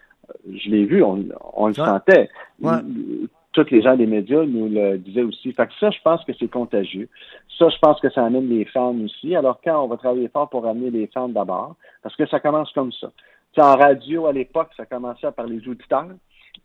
je 0.51 0.69
l'ai 0.69 0.85
vu, 0.85 1.03
on, 1.03 1.23
on 1.53 1.67
le 1.67 1.73
sentait. 1.75 2.29
Tous 3.53 3.69
les 3.71 3.81
gens 3.81 3.95
des 3.95 4.07
médias 4.07 4.43
nous 4.43 4.67
le 4.67 4.97
disaient 4.97 5.21
aussi. 5.21 5.53
Fait 5.53 5.67
que 5.67 5.73
ça, 5.79 5.89
je 5.91 5.99
pense 6.03 6.25
que 6.25 6.33
c'est 6.37 6.49
contagieux. 6.49 7.07
Ça, 7.57 7.69
je 7.69 7.77
pense 7.79 8.01
que 8.01 8.09
ça 8.09 8.25
amène 8.25 8.49
les 8.49 8.65
fans 8.65 8.95
aussi. 9.05 9.35
Alors 9.35 9.61
quand 9.63 9.81
on 9.83 9.87
va 9.87 9.97
travailler 9.97 10.27
fort 10.27 10.49
pour 10.49 10.67
amener 10.67 10.89
les 10.89 11.07
fans 11.07 11.29
d'abord, 11.29 11.75
parce 12.01 12.15
que 12.15 12.25
ça 12.27 12.39
commence 12.39 12.71
comme 12.73 12.91
ça. 12.91 13.11
T'sais, 13.53 13.61
en 13.61 13.75
radio, 13.75 14.25
à 14.25 14.33
l'époque, 14.33 14.71
ça 14.75 14.85
commençait 14.85 15.31
par 15.31 15.45
les 15.45 15.65
auditeurs. 15.67 16.09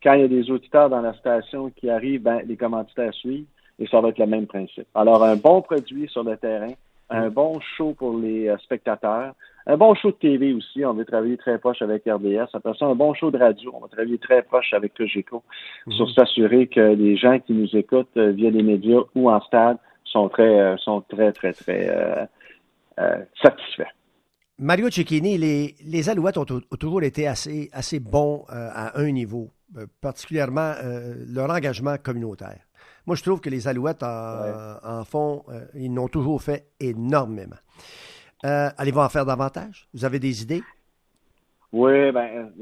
Quand 0.03 0.15
il 0.15 0.21
y 0.21 0.25
a 0.25 0.29
des 0.29 0.51
auditeurs 0.51 0.89
dans 0.89 1.01
la 1.01 1.15
station 1.15 1.71
qui 1.71 1.91
arrivent, 1.91 2.23
ben, 2.23 2.43
les 2.47 2.57
commentaires 2.57 3.15
suivent 3.15 3.47
et 3.81 3.87
ça 3.87 4.01
va 4.01 4.11
être 4.11 4.19
le 4.19 4.27
même 4.27 4.47
principe. 4.47 4.87
Alors, 4.95 5.25
un 5.25 5.37
bon 5.37 5.63
produit 5.63 6.09
sur 6.09 6.23
le 6.23 6.37
terrain, 6.37 6.73
un 7.09 7.31
bon 7.31 7.59
show 7.77 7.95
pour 7.95 8.17
les 8.19 8.49
euh, 8.49 8.57
spectateurs, 8.59 9.35
un 9.67 9.77
bon 9.77 9.95
show 9.95 10.11
de 10.11 10.17
TV 10.17 10.53
aussi. 10.53 10.85
On 10.85 10.95
veut 10.95 11.05
travailler 11.05 11.37
très 11.37 11.59
proche 11.59 11.83
avec 11.83 12.05
RDS. 12.07 12.49
Après 12.53 12.73
ça, 12.79 12.87
un 12.87 12.95
bon 12.95 13.15
show 13.15 13.31
de 13.31 13.39
radio. 13.39 13.73
On 13.75 13.81
va 13.81 13.89
travailler 13.89 14.19
très 14.19 14.43
proche 14.43 14.73
avec 14.73 14.95
Cogeco 14.95 15.43
mhm. 15.87 15.93
sur 15.95 16.11
s'assurer 16.11 16.67
que 16.67 16.81
les 16.81 17.17
gens 17.17 17.39
qui 17.41 17.53
nous 17.53 17.75
écoutent 17.75 18.17
euh, 18.17 18.31
via 18.31 18.51
les 18.51 18.63
médias 18.63 19.01
ou 19.15 19.31
en 19.31 19.41
stade 19.41 19.79
sont 20.05 20.29
très, 20.29 20.61
euh, 20.61 20.77
sont 20.77 21.01
très, 21.03 21.33
très, 21.33 21.53
très 21.53 22.29
satisfaits. 23.43 23.89
Mario 24.59 24.91
Cecchini, 24.91 25.39
les, 25.39 25.75
les 25.87 26.11
Alouettes 26.11 26.37
ont, 26.37 26.45
toujours 26.45 27.03
été 27.03 27.27
assez, 27.27 27.71
assez 27.73 27.99
bons 27.99 28.45
à 28.51 29.01
un 29.01 29.11
niveau, 29.11 29.49
particulièrement 30.01 30.75
leur 31.29 31.51
engagement 31.51 31.97
communautaire. 32.03 32.61
Moi, 33.07 33.17
je 33.17 33.23
trouve 33.23 33.41
que 33.41 33.51
les 33.51 33.69
Alouettes 33.69 34.03
en, 34.03 35.05
font, 35.05 35.45
ils 35.75 35.93
n'ont 35.93 36.09
toujours 36.09 36.43
fait 36.43 36.67
énormément. 36.79 37.57
Allez-vous 38.43 39.01
en 39.01 39.09
faire 39.09 39.27
davantage? 39.27 39.89
Vous 39.95 40.05
avez 40.05 40.19
des 40.19 40.43
idées? 40.43 40.63
Oui, 41.73 42.11
ben, 42.11 42.53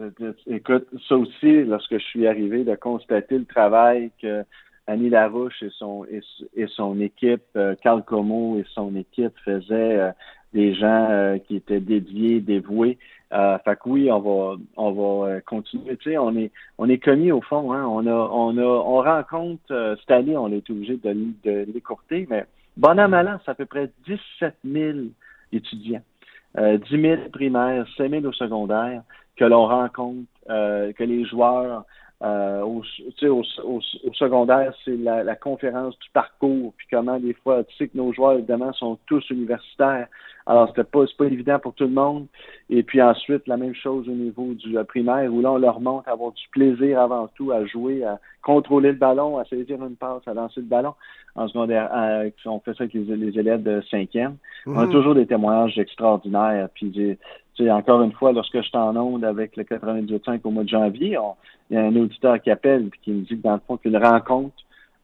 écoute, 0.46 0.86
ça 1.08 1.16
aussi, 1.16 1.64
lorsque 1.64 1.94
je 1.94 2.04
suis 2.04 2.26
arrivé, 2.26 2.64
de 2.64 2.74
constater 2.74 3.38
le 3.38 3.46
travail 3.46 4.10
que 4.20 4.44
Annie 4.86 5.10
Larouche 5.10 5.62
et 5.62 5.70
son 5.70 6.04
et, 6.06 6.66
son 6.66 7.00
équipe, 7.00 7.42
euh, 7.56 7.74
Carl 7.82 8.02
Como 8.04 8.58
et 8.58 8.64
son 8.74 8.96
équipe 8.96 9.34
faisaient 9.44 9.98
euh, 9.98 10.10
des 10.54 10.74
gens 10.74 11.08
euh, 11.10 11.38
qui 11.38 11.56
étaient 11.56 11.80
dédiés, 11.80 12.40
dévoués. 12.40 12.98
Euh, 13.32 13.58
fait 13.58 13.76
que 13.76 13.88
oui, 13.88 14.10
on 14.10 14.20
va 14.20 14.56
on 14.76 14.92
va 14.92 15.40
continuer. 15.42 15.96
Tu 15.98 16.10
sais, 16.10 16.18
on 16.18 16.34
est 16.36 16.50
on 16.78 16.88
est 16.88 16.98
commis 16.98 17.30
au 17.30 17.42
fond. 17.42 17.72
Hein? 17.72 17.84
On 17.86 18.06
a 18.06 18.12
on 18.12 18.56
a 18.56 18.62
on 18.62 19.02
rencontre 19.02 19.96
cette 20.00 20.10
année, 20.10 20.36
on 20.36 20.50
est 20.50 20.68
obligé 20.70 20.96
de, 20.96 21.14
de 21.44 21.66
l'écourter, 21.72 22.26
mais 22.30 22.46
bon 22.76 22.98
an 22.98 23.08
mal 23.08 23.38
c'est 23.44 23.50
à 23.50 23.54
peu 23.54 23.66
près 23.66 23.90
17 24.06 24.54
000 24.64 24.98
étudiants. 25.52 26.02
Euh, 26.56 26.78
10 26.78 27.00
000 27.00 27.16
primaires, 27.30 27.86
5 27.96 28.10
000 28.10 28.24
au 28.24 28.32
secondaire, 28.32 29.02
que 29.36 29.44
l'on 29.44 29.66
rencontre, 29.66 30.26
euh, 30.48 30.92
que 30.92 31.04
les 31.04 31.24
joueurs 31.24 31.84
euh, 32.20 32.62
au, 32.62 32.82
au, 33.22 33.42
au, 33.62 33.78
au, 33.78 34.12
secondaire, 34.14 34.74
c'est 34.84 34.96
la, 34.96 35.22
la, 35.22 35.36
conférence 35.36 35.96
du 36.00 36.10
parcours, 36.10 36.74
puis 36.76 36.88
comment 36.90 37.16
des 37.20 37.32
fois, 37.32 37.62
tu 37.62 37.76
sais 37.76 37.86
que 37.86 37.96
nos 37.96 38.12
joueurs, 38.12 38.32
évidemment, 38.32 38.72
sont 38.72 38.98
tous 39.06 39.30
universitaires. 39.30 40.08
Alors, 40.46 40.66
c'était 40.68 40.82
pas, 40.82 41.04
pas 41.16 41.26
évident 41.26 41.60
pour 41.60 41.74
tout 41.74 41.84
le 41.84 41.90
monde. 41.90 42.26
Et 42.70 42.82
puis 42.82 43.00
ensuite, 43.00 43.46
la 43.46 43.56
même 43.56 43.74
chose 43.74 44.08
au 44.08 44.12
niveau 44.12 44.54
du 44.54 44.76
euh, 44.76 44.82
primaire, 44.82 45.32
où 45.32 45.40
là, 45.40 45.52
on 45.52 45.58
leur 45.58 45.80
montre 45.80 46.08
à 46.08 46.12
avoir 46.12 46.32
du 46.32 46.42
plaisir 46.50 47.00
avant 47.00 47.28
tout 47.36 47.52
à 47.52 47.64
jouer, 47.66 48.02
à 48.02 48.18
contrôler 48.42 48.90
le 48.90 48.98
ballon, 48.98 49.38
à 49.38 49.44
saisir 49.44 49.76
une 49.84 49.94
passe, 49.94 50.26
à 50.26 50.34
lancer 50.34 50.60
le 50.60 50.66
ballon. 50.66 50.94
En 51.36 51.46
secondaire, 51.46 51.88
on 52.46 52.58
fait 52.58 52.74
ça 52.74 52.84
avec 52.84 52.94
les, 52.94 53.38
élèves 53.38 53.62
de 53.62 53.80
cinquième. 53.90 54.38
On 54.66 54.76
a 54.76 54.86
mhm. 54.86 54.92
toujours 54.92 55.14
des 55.14 55.26
témoignages 55.26 55.78
extraordinaires. 55.78 56.68
Puis 56.74 57.16
encore 57.60 58.02
une 58.02 58.12
fois, 58.12 58.32
lorsque 58.32 58.56
je 58.56 58.66
suis 58.66 58.76
en 58.76 58.96
onde 58.96 59.24
avec 59.24 59.56
le 59.56 59.64
98.5 59.64 60.40
au 60.44 60.50
mois 60.50 60.64
de 60.64 60.68
janvier, 60.68 61.18
il 61.70 61.74
y 61.74 61.76
a 61.76 61.82
un 61.82 61.96
auditeur 61.96 62.40
qui 62.40 62.50
appelle 62.50 62.86
et 62.86 62.98
qui 63.02 63.10
me 63.12 63.22
dit 63.22 63.36
que 63.36 63.42
dans 63.42 63.54
le 63.54 63.60
fond, 63.66 63.76
qu'une 63.76 63.96
rencontre 63.96 64.54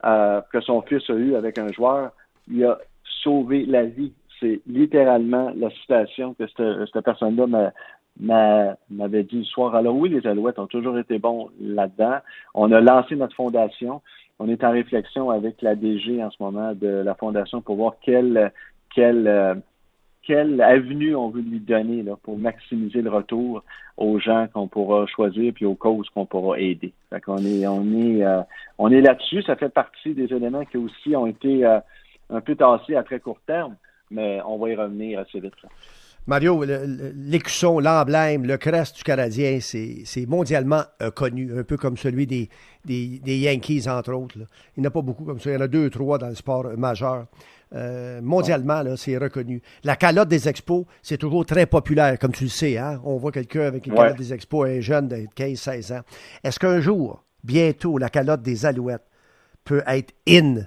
euh, 0.04 0.40
que 0.52 0.60
son 0.60 0.82
fils 0.82 1.08
a 1.08 1.14
eue 1.14 1.34
avec 1.34 1.58
un 1.58 1.72
joueur 1.72 2.10
lui 2.46 2.64
a 2.64 2.78
sauvé 3.22 3.64
la 3.64 3.84
vie. 3.84 4.12
C'est 4.38 4.60
littéralement 4.66 5.50
la 5.56 5.70
citation 5.70 6.34
que 6.34 6.46
cette, 6.46 6.90
cette 6.92 7.04
personne-là 7.04 7.72
m'avait 8.20 9.22
dit 9.22 9.38
le 9.38 9.44
soir. 9.44 9.74
Alors 9.74 9.96
oui, 9.96 10.10
les 10.10 10.26
Alouettes 10.26 10.58
ont 10.58 10.66
toujours 10.66 10.98
été 10.98 11.18
bons 11.18 11.48
là-dedans. 11.60 12.18
On 12.52 12.70
a 12.72 12.80
lancé 12.80 13.16
notre 13.16 13.34
fondation. 13.34 14.02
On 14.38 14.48
est 14.48 14.62
en 14.64 14.72
réflexion 14.72 15.30
avec 15.30 15.62
la 15.62 15.74
DG 15.74 16.22
en 16.22 16.30
ce 16.30 16.42
moment 16.42 16.74
de 16.74 16.88
la 16.88 17.14
fondation 17.14 17.62
pour 17.62 17.76
voir 17.76 17.94
quelle, 18.02 18.52
quelle 18.94 19.26
euh, 19.26 19.54
quelle 20.26 20.60
avenue 20.60 21.14
on 21.14 21.28
veut 21.28 21.42
lui 21.42 21.60
donner 21.60 22.02
là, 22.02 22.16
pour 22.22 22.38
maximiser 22.38 23.02
le 23.02 23.10
retour 23.10 23.62
aux 23.96 24.18
gens 24.18 24.46
qu'on 24.52 24.66
pourra 24.68 25.06
choisir 25.06 25.52
puis 25.52 25.66
aux 25.66 25.74
causes 25.74 26.08
qu'on 26.10 26.26
pourra 26.26 26.58
aider. 26.58 26.92
Fait 27.10 27.20
qu'on 27.20 27.38
est 27.38 27.66
on 27.66 27.84
est 27.92 28.24
euh, 28.24 28.42
on 28.78 28.90
est 28.90 29.00
là-dessus. 29.00 29.42
Ça 29.42 29.56
fait 29.56 29.68
partie 29.68 30.14
des 30.14 30.32
éléments 30.32 30.64
qui 30.64 30.78
aussi 30.78 31.14
ont 31.14 31.26
été 31.26 31.64
euh, 31.64 31.78
un 32.30 32.40
peu 32.40 32.56
tassés 32.56 32.96
à 32.96 33.02
très 33.02 33.20
court 33.20 33.40
terme, 33.46 33.76
mais 34.10 34.40
on 34.46 34.56
va 34.58 34.70
y 34.70 34.74
revenir 34.74 35.20
assez 35.20 35.40
vite. 35.40 35.54
Mario, 36.26 36.64
l'écusson, 36.64 37.80
l'emblème, 37.80 38.46
le 38.46 38.56
crest 38.56 38.96
du 38.96 39.02
Canadien, 39.02 39.58
c'est 39.60 40.26
mondialement 40.26 40.82
euh, 41.02 41.10
connu, 41.10 41.58
un 41.58 41.64
peu 41.64 41.76
comme 41.76 41.98
celui 41.98 42.26
des, 42.26 42.48
des, 42.86 43.38
Yankees, 43.38 43.86
entre 43.88 44.14
autres. 44.14 44.38
Il 44.76 44.80
n'y 44.80 44.86
en 44.86 44.88
a 44.88 44.90
pas 44.90 45.02
beaucoup 45.02 45.24
comme 45.24 45.38
ça. 45.38 45.50
Il 45.50 45.54
y 45.54 45.56
en 45.56 45.60
a 45.60 45.68
deux, 45.68 45.90
trois 45.90 46.16
dans 46.16 46.28
le 46.28 46.34
sport 46.34 46.66
majeur. 46.78 47.26
Euh, 47.74 48.22
mondialement, 48.22 48.82
c'est 48.96 49.18
reconnu. 49.18 49.60
La 49.82 49.96
calotte 49.96 50.28
des 50.28 50.48
expos, 50.48 50.86
c'est 51.02 51.18
toujours 51.18 51.44
très 51.44 51.66
populaire, 51.66 52.18
comme 52.18 52.32
tu 52.32 52.44
le 52.44 52.50
sais. 52.50 52.78
Hein? 52.78 53.02
On 53.04 53.18
voit 53.18 53.32
quelqu'un 53.32 53.66
avec 53.66 53.86
une 53.86 53.94
calotte 53.94 54.16
des 54.16 54.32
expos, 54.32 54.66
un 54.66 54.80
jeune 54.80 55.08
de 55.08 55.16
15-16 55.36 55.98
ans. 55.98 56.02
Est-ce 56.42 56.58
qu'un 56.58 56.80
jour, 56.80 57.22
bientôt, 57.42 57.98
la 57.98 58.08
calotte 58.08 58.40
des 58.40 58.64
alouettes 58.64 59.04
peut 59.64 59.82
être 59.86 60.14
in, 60.26 60.62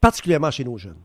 particulièrement 0.00 0.50
chez 0.50 0.64
nos 0.64 0.78
jeunes? 0.78 1.02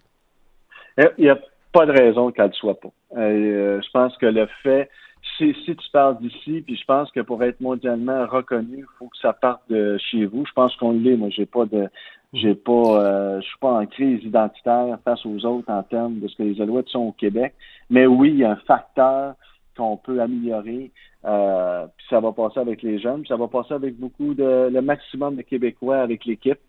Il 0.97 1.25
n'y 1.25 1.29
a 1.29 1.37
pas 1.71 1.85
de 1.85 1.91
raison 1.91 2.31
qu'elle 2.31 2.47
ne 2.47 2.53
soit 2.53 2.79
pas. 2.79 2.89
Euh, 3.17 3.81
je 3.81 3.91
pense 3.91 4.15
que 4.17 4.25
le 4.25 4.47
fait, 4.63 4.89
si, 5.37 5.53
si 5.65 5.75
tu 5.75 5.89
parles 5.91 6.17
d'ici, 6.19 6.61
puis 6.61 6.75
je 6.75 6.85
pense 6.85 7.11
que 7.11 7.19
pour 7.19 7.43
être 7.43 7.59
mondialement 7.61 8.25
reconnu, 8.25 8.79
il 8.79 8.97
faut 8.97 9.07
que 9.07 9.17
ça 9.17 9.33
parte 9.33 9.61
de 9.69 9.97
chez 9.97 10.25
vous. 10.25 10.45
Je 10.45 10.53
pense 10.53 10.75
qu'on 10.77 10.91
l'est. 10.91 11.17
Moi, 11.17 11.29
j'ai 11.29 11.45
pas 11.45 11.65
de, 11.65 11.89
j'ai 12.33 12.55
pas, 12.55 12.71
euh, 12.71 13.41
je 13.41 13.47
suis 13.47 13.59
pas 13.59 13.73
en 13.73 13.85
crise 13.85 14.23
identitaire 14.23 14.97
face 15.03 15.25
aux 15.25 15.45
autres 15.45 15.69
en 15.71 15.83
termes 15.83 16.19
de 16.19 16.27
ce 16.27 16.35
que 16.35 16.43
les 16.43 16.61
Alouettes 16.61 16.89
sont 16.89 16.99
au 16.99 17.11
Québec. 17.11 17.53
Mais 17.89 18.05
oui, 18.05 18.29
il 18.29 18.37
y 18.37 18.43
a 18.43 18.51
un 18.51 18.61
facteur 18.67 19.35
qu'on 19.75 19.97
peut 19.97 20.21
améliorer. 20.21 20.91
Euh, 21.25 21.85
puis 21.97 22.05
ça 22.09 22.19
va 22.19 22.31
passer 22.31 22.59
avec 22.59 22.81
les 22.81 22.99
jeunes, 22.99 23.21
puis 23.21 23.27
ça 23.27 23.37
va 23.37 23.47
passer 23.47 23.73
avec 23.73 23.97
beaucoup 23.97 24.33
de 24.33 24.69
le 24.71 24.81
maximum 24.81 25.35
de 25.35 25.41
Québécois 25.41 25.97
avec 25.97 26.25
l'équipe. 26.25 26.59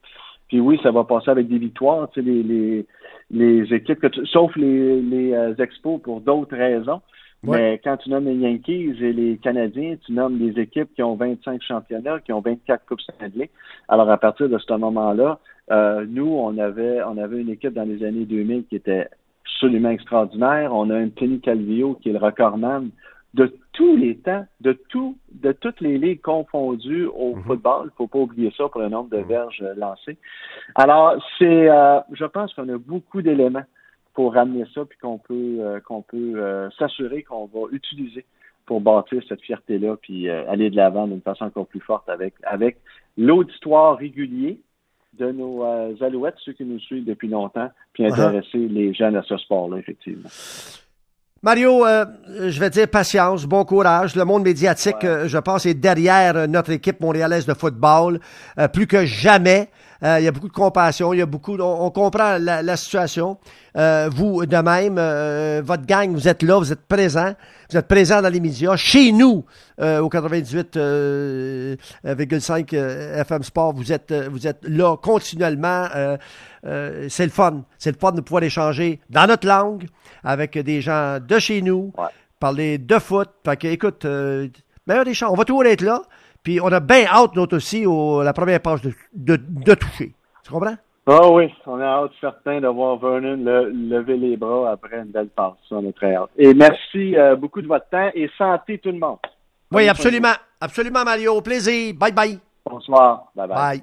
Puis 0.49 0.61
oui, 0.61 0.79
ça 0.83 0.91
va 0.91 1.05
passer 1.05 1.31
avec 1.31 1.49
des 1.49 1.59
victoires, 1.59 2.09
tu 2.11 2.21
sais, 2.21 2.27
les, 2.27 2.43
les, 2.43 2.87
les 3.31 3.75
équipes, 3.75 4.01
que 4.01 4.25
sauf 4.27 4.55
les, 4.57 5.01
les 5.01 5.33
euh, 5.35 5.55
expos 5.57 6.01
pour 6.01 6.21
d'autres 6.21 6.57
raisons. 6.57 7.01
Mais 7.45 7.81
quand 7.85 7.97
tu 7.99 8.11
nommes 8.11 8.25
les 8.25 8.35
Yankees 8.35 8.97
et 9.01 9.13
les 9.13 9.37
Canadiens, 9.39 9.95
tu 10.05 10.13
nommes 10.13 10.39
des 10.39 10.61
équipes 10.61 10.93
qui 10.95 11.03
ont 11.05 11.15
25 11.15 11.63
championnats, 11.63 12.19
qui 12.21 12.33
ont 12.33 12.41
24 12.41 12.85
Coupes 12.85 13.01
Stanley. 13.01 13.51
Alors, 13.87 14.11
à 14.11 14.17
partir 14.17 14.49
de 14.49 14.59
ce 14.59 14.75
moment-là, 14.75 15.39
euh, 15.71 16.05
nous, 16.09 16.27
on 16.27 16.59
avait, 16.59 17.01
on 17.05 17.17
avait 17.17 17.41
une 17.41 17.51
équipe 17.51 17.75
dans 17.75 17.85
les 17.85 18.05
années 18.05 18.25
2000 18.25 18.65
qui 18.65 18.77
était 18.77 19.07
absolument 19.45 19.91
extraordinaire. 19.91 20.75
On 20.75 20.91
a 20.91 20.97
un 20.97 21.11
Tony 21.11 21.41
Calvillo 21.41 21.95
qui 22.03 22.09
est 22.09 22.13
le 22.13 22.19
recordman 22.19 22.91
de 23.35 23.55
tous 23.73 23.97
les 23.97 24.17
temps, 24.17 24.47
de 24.61 24.73
tout, 24.73 25.17
de 25.33 25.53
toutes 25.53 25.81
les 25.81 25.99
ligues 25.99 26.23
confondues 26.23 27.07
au 27.07 27.37
mhm. 27.37 27.45
football. 27.45 27.83
Il 27.85 27.87
ne 27.87 27.91
faut 27.97 28.07
pas 28.07 28.19
oublier 28.19 28.53
ça 28.57 28.69
pour 28.69 28.81
le 28.81 28.89
nombre 28.89 29.11
de 29.11 29.19
mhm. 29.19 29.29
verges 29.29 29.65
lancées. 29.77 30.17
Alors, 30.75 31.15
c'est, 31.39 31.69
euh, 31.69 32.01
je 32.13 32.25
pense 32.25 32.55
qu'on 32.55 32.69
a 32.69 32.79
beaucoup 32.79 33.23
d'éléments 33.23 33.65
pour 34.19 34.35
ramener 34.35 34.65
ça, 34.75 34.85
puis 34.85 34.99
qu'on 34.99 35.19
peut, 35.19 35.59
euh, 35.61 35.79
qu'on 35.79 36.03
peut 36.03 36.33
euh, 36.43 36.69
s'assurer 36.77 37.23
qu'on 37.23 37.47
va 37.47 37.69
utiliser 37.71 38.25
pour 38.67 38.81
bâtir 38.81 39.23
cette 39.29 39.41
fierté-là, 39.43 39.97
puis 39.97 40.29
euh, 40.29 40.43
aller 40.51 40.71
de 40.71 40.77
l'avant 40.77 41.07
d'une 41.07 41.21
façon 41.21 41.45
encore 41.45 41.69
plus 41.69 41.79
forte 41.79 42.09
avec, 42.09 42.35
avec 42.43 42.79
l'auditoire 43.17 43.97
régulier 43.97 44.61
de 45.13 45.31
nos 45.31 45.63
alouettes, 46.03 46.35
ceux 46.39 46.53
qui 46.53 46.65
nous 46.65 46.81
suivent 46.81 47.05
depuis 47.05 47.29
longtemps, 47.29 47.71
puis 47.93 48.03
uh-huh. 48.03 48.13
intéresser 48.13 48.59
les 48.59 48.93
jeunes 48.93 49.15
à 49.15 49.23
ce 49.23 49.37
sport-là, 49.37 49.79
effectivement. 49.79 50.29
Mario, 51.41 51.85
je 51.87 52.59
vais 52.59 52.69
dire 52.69 52.89
patience, 52.89 53.45
bon 53.45 53.65
courage. 53.65 54.17
Le 54.17 54.25
monde 54.25 54.43
médiatique, 54.43 54.97
je 55.03 55.39
pense, 55.39 55.67
est 55.67 55.75
derrière 55.75 56.49
notre 56.49 56.73
équipe 56.73 57.01
montréalaise 57.01 57.47
de 57.47 57.55
football, 57.55 58.19
plus 58.73 58.89
que 58.89 59.07
jamais. 59.07 59.71
Euh, 60.05 60.21
il 60.21 60.25
y 60.25 60.29
a 60.29 60.33
beaucoup 60.33 60.49
de 60.49 60.53
compassion, 60.53 61.13
il 61.13 61.19
y 61.19 61.23
a 61.23 61.27
beaucoup, 61.27 61.59
on, 61.59 61.91
comprend 61.91 62.39
la, 62.39 62.77
situation. 62.77 63.37
Euh, 63.77 64.09
vous, 64.13 64.47
de 64.47 64.57
même, 64.57 64.97
euh, 64.97 65.61
votre 65.65 65.85
gang, 65.87 66.13
vous 66.13 66.29
êtes 66.29 66.45
là, 66.45 66.57
vous 66.59 66.73
êtes 66.73 66.87
présent, 66.87 67.35
vous 67.69 67.77
êtes 67.77 67.89
présent 67.89 68.23
dans 68.23 68.29
les 68.29 68.39
médias. 68.39 68.77
Chez 68.77 69.11
nous, 69.11 69.45
au 69.79 70.09
98,5 70.09 72.75
FM 72.75 73.43
Sport, 73.43 73.73
vous 73.73 73.93
êtes, 73.93 74.15
vous 74.31 74.47
êtes 74.47 74.61
là 74.63 74.97
continuellement. 74.97 75.89
c'est 76.63 77.25
le 77.25 77.31
fun, 77.31 77.65
c'est 77.79 77.91
le 77.91 77.99
fun 77.99 78.13
de 78.13 78.21
pouvoir 78.21 78.45
échanger 78.45 79.01
dans 79.11 79.27
notre 79.27 79.49
langue 79.49 79.89
avec 80.23 80.57
des 80.59 80.81
gens 80.81 81.19
de 81.21 81.41
chez 81.41 81.61
nous, 81.61 81.93
parler 82.39 82.79
de 82.79 83.01
foot. 83.01 83.31
Fait 83.45 83.57
que, 83.57 83.67
écoute, 83.67 84.07
meilleur 84.87 85.05
des 85.05 85.25
on 85.25 85.35
va 85.35 85.45
toujours 85.45 85.67
être 85.67 85.83
là. 85.83 86.03
Puis 86.43 86.61
on 86.61 86.69
a 86.69 86.81
bien 86.81 87.05
hâte, 87.07 87.35
nous 87.35 87.47
aussi, 87.53 87.87
au, 87.87 88.23
la 88.23 88.33
première 88.33 88.61
page 88.61 88.83
de, 88.83 88.93
de, 89.13 89.75
toucher. 89.75 90.13
Tu 90.45 90.53
comprends? 90.53 90.77
Ah 91.07 91.31
oui, 91.31 91.53
on 91.67 91.81
a 91.81 91.85
hâte 91.85 92.13
certain 92.21 92.61
de 92.61 92.69
voir 92.69 92.99
Vernon 92.99 93.37
lever 93.37 94.17
les 94.17 94.37
bras 94.37 94.73
après 94.73 94.99
une 94.99 95.11
belle 95.11 95.29
passe. 95.29 95.55
On 95.71 95.85
est 95.87 95.93
très 95.93 96.15
hâte. 96.15 96.31
Et 96.37 96.53
merci 96.55 97.17
euh, 97.17 97.35
beaucoup 97.37 97.63
de 97.63 97.67
votre 97.67 97.89
temps 97.89 98.11
et 98.15 98.31
santé 98.37 98.79
tout 98.79 98.91
le 98.91 98.99
monde. 98.99 99.19
Oui, 99.73 99.89
absolument. 99.89 100.35
Absolument, 100.61 101.05
Mario. 101.05 101.35
Au 101.35 101.43
plaisir. 101.43 101.95
Bye 101.95 102.13
bye. 102.13 102.39
Bonsoir. 102.65 103.31
Bye 103.35 103.49
bye. 103.49 103.57
Bye. 103.57 103.83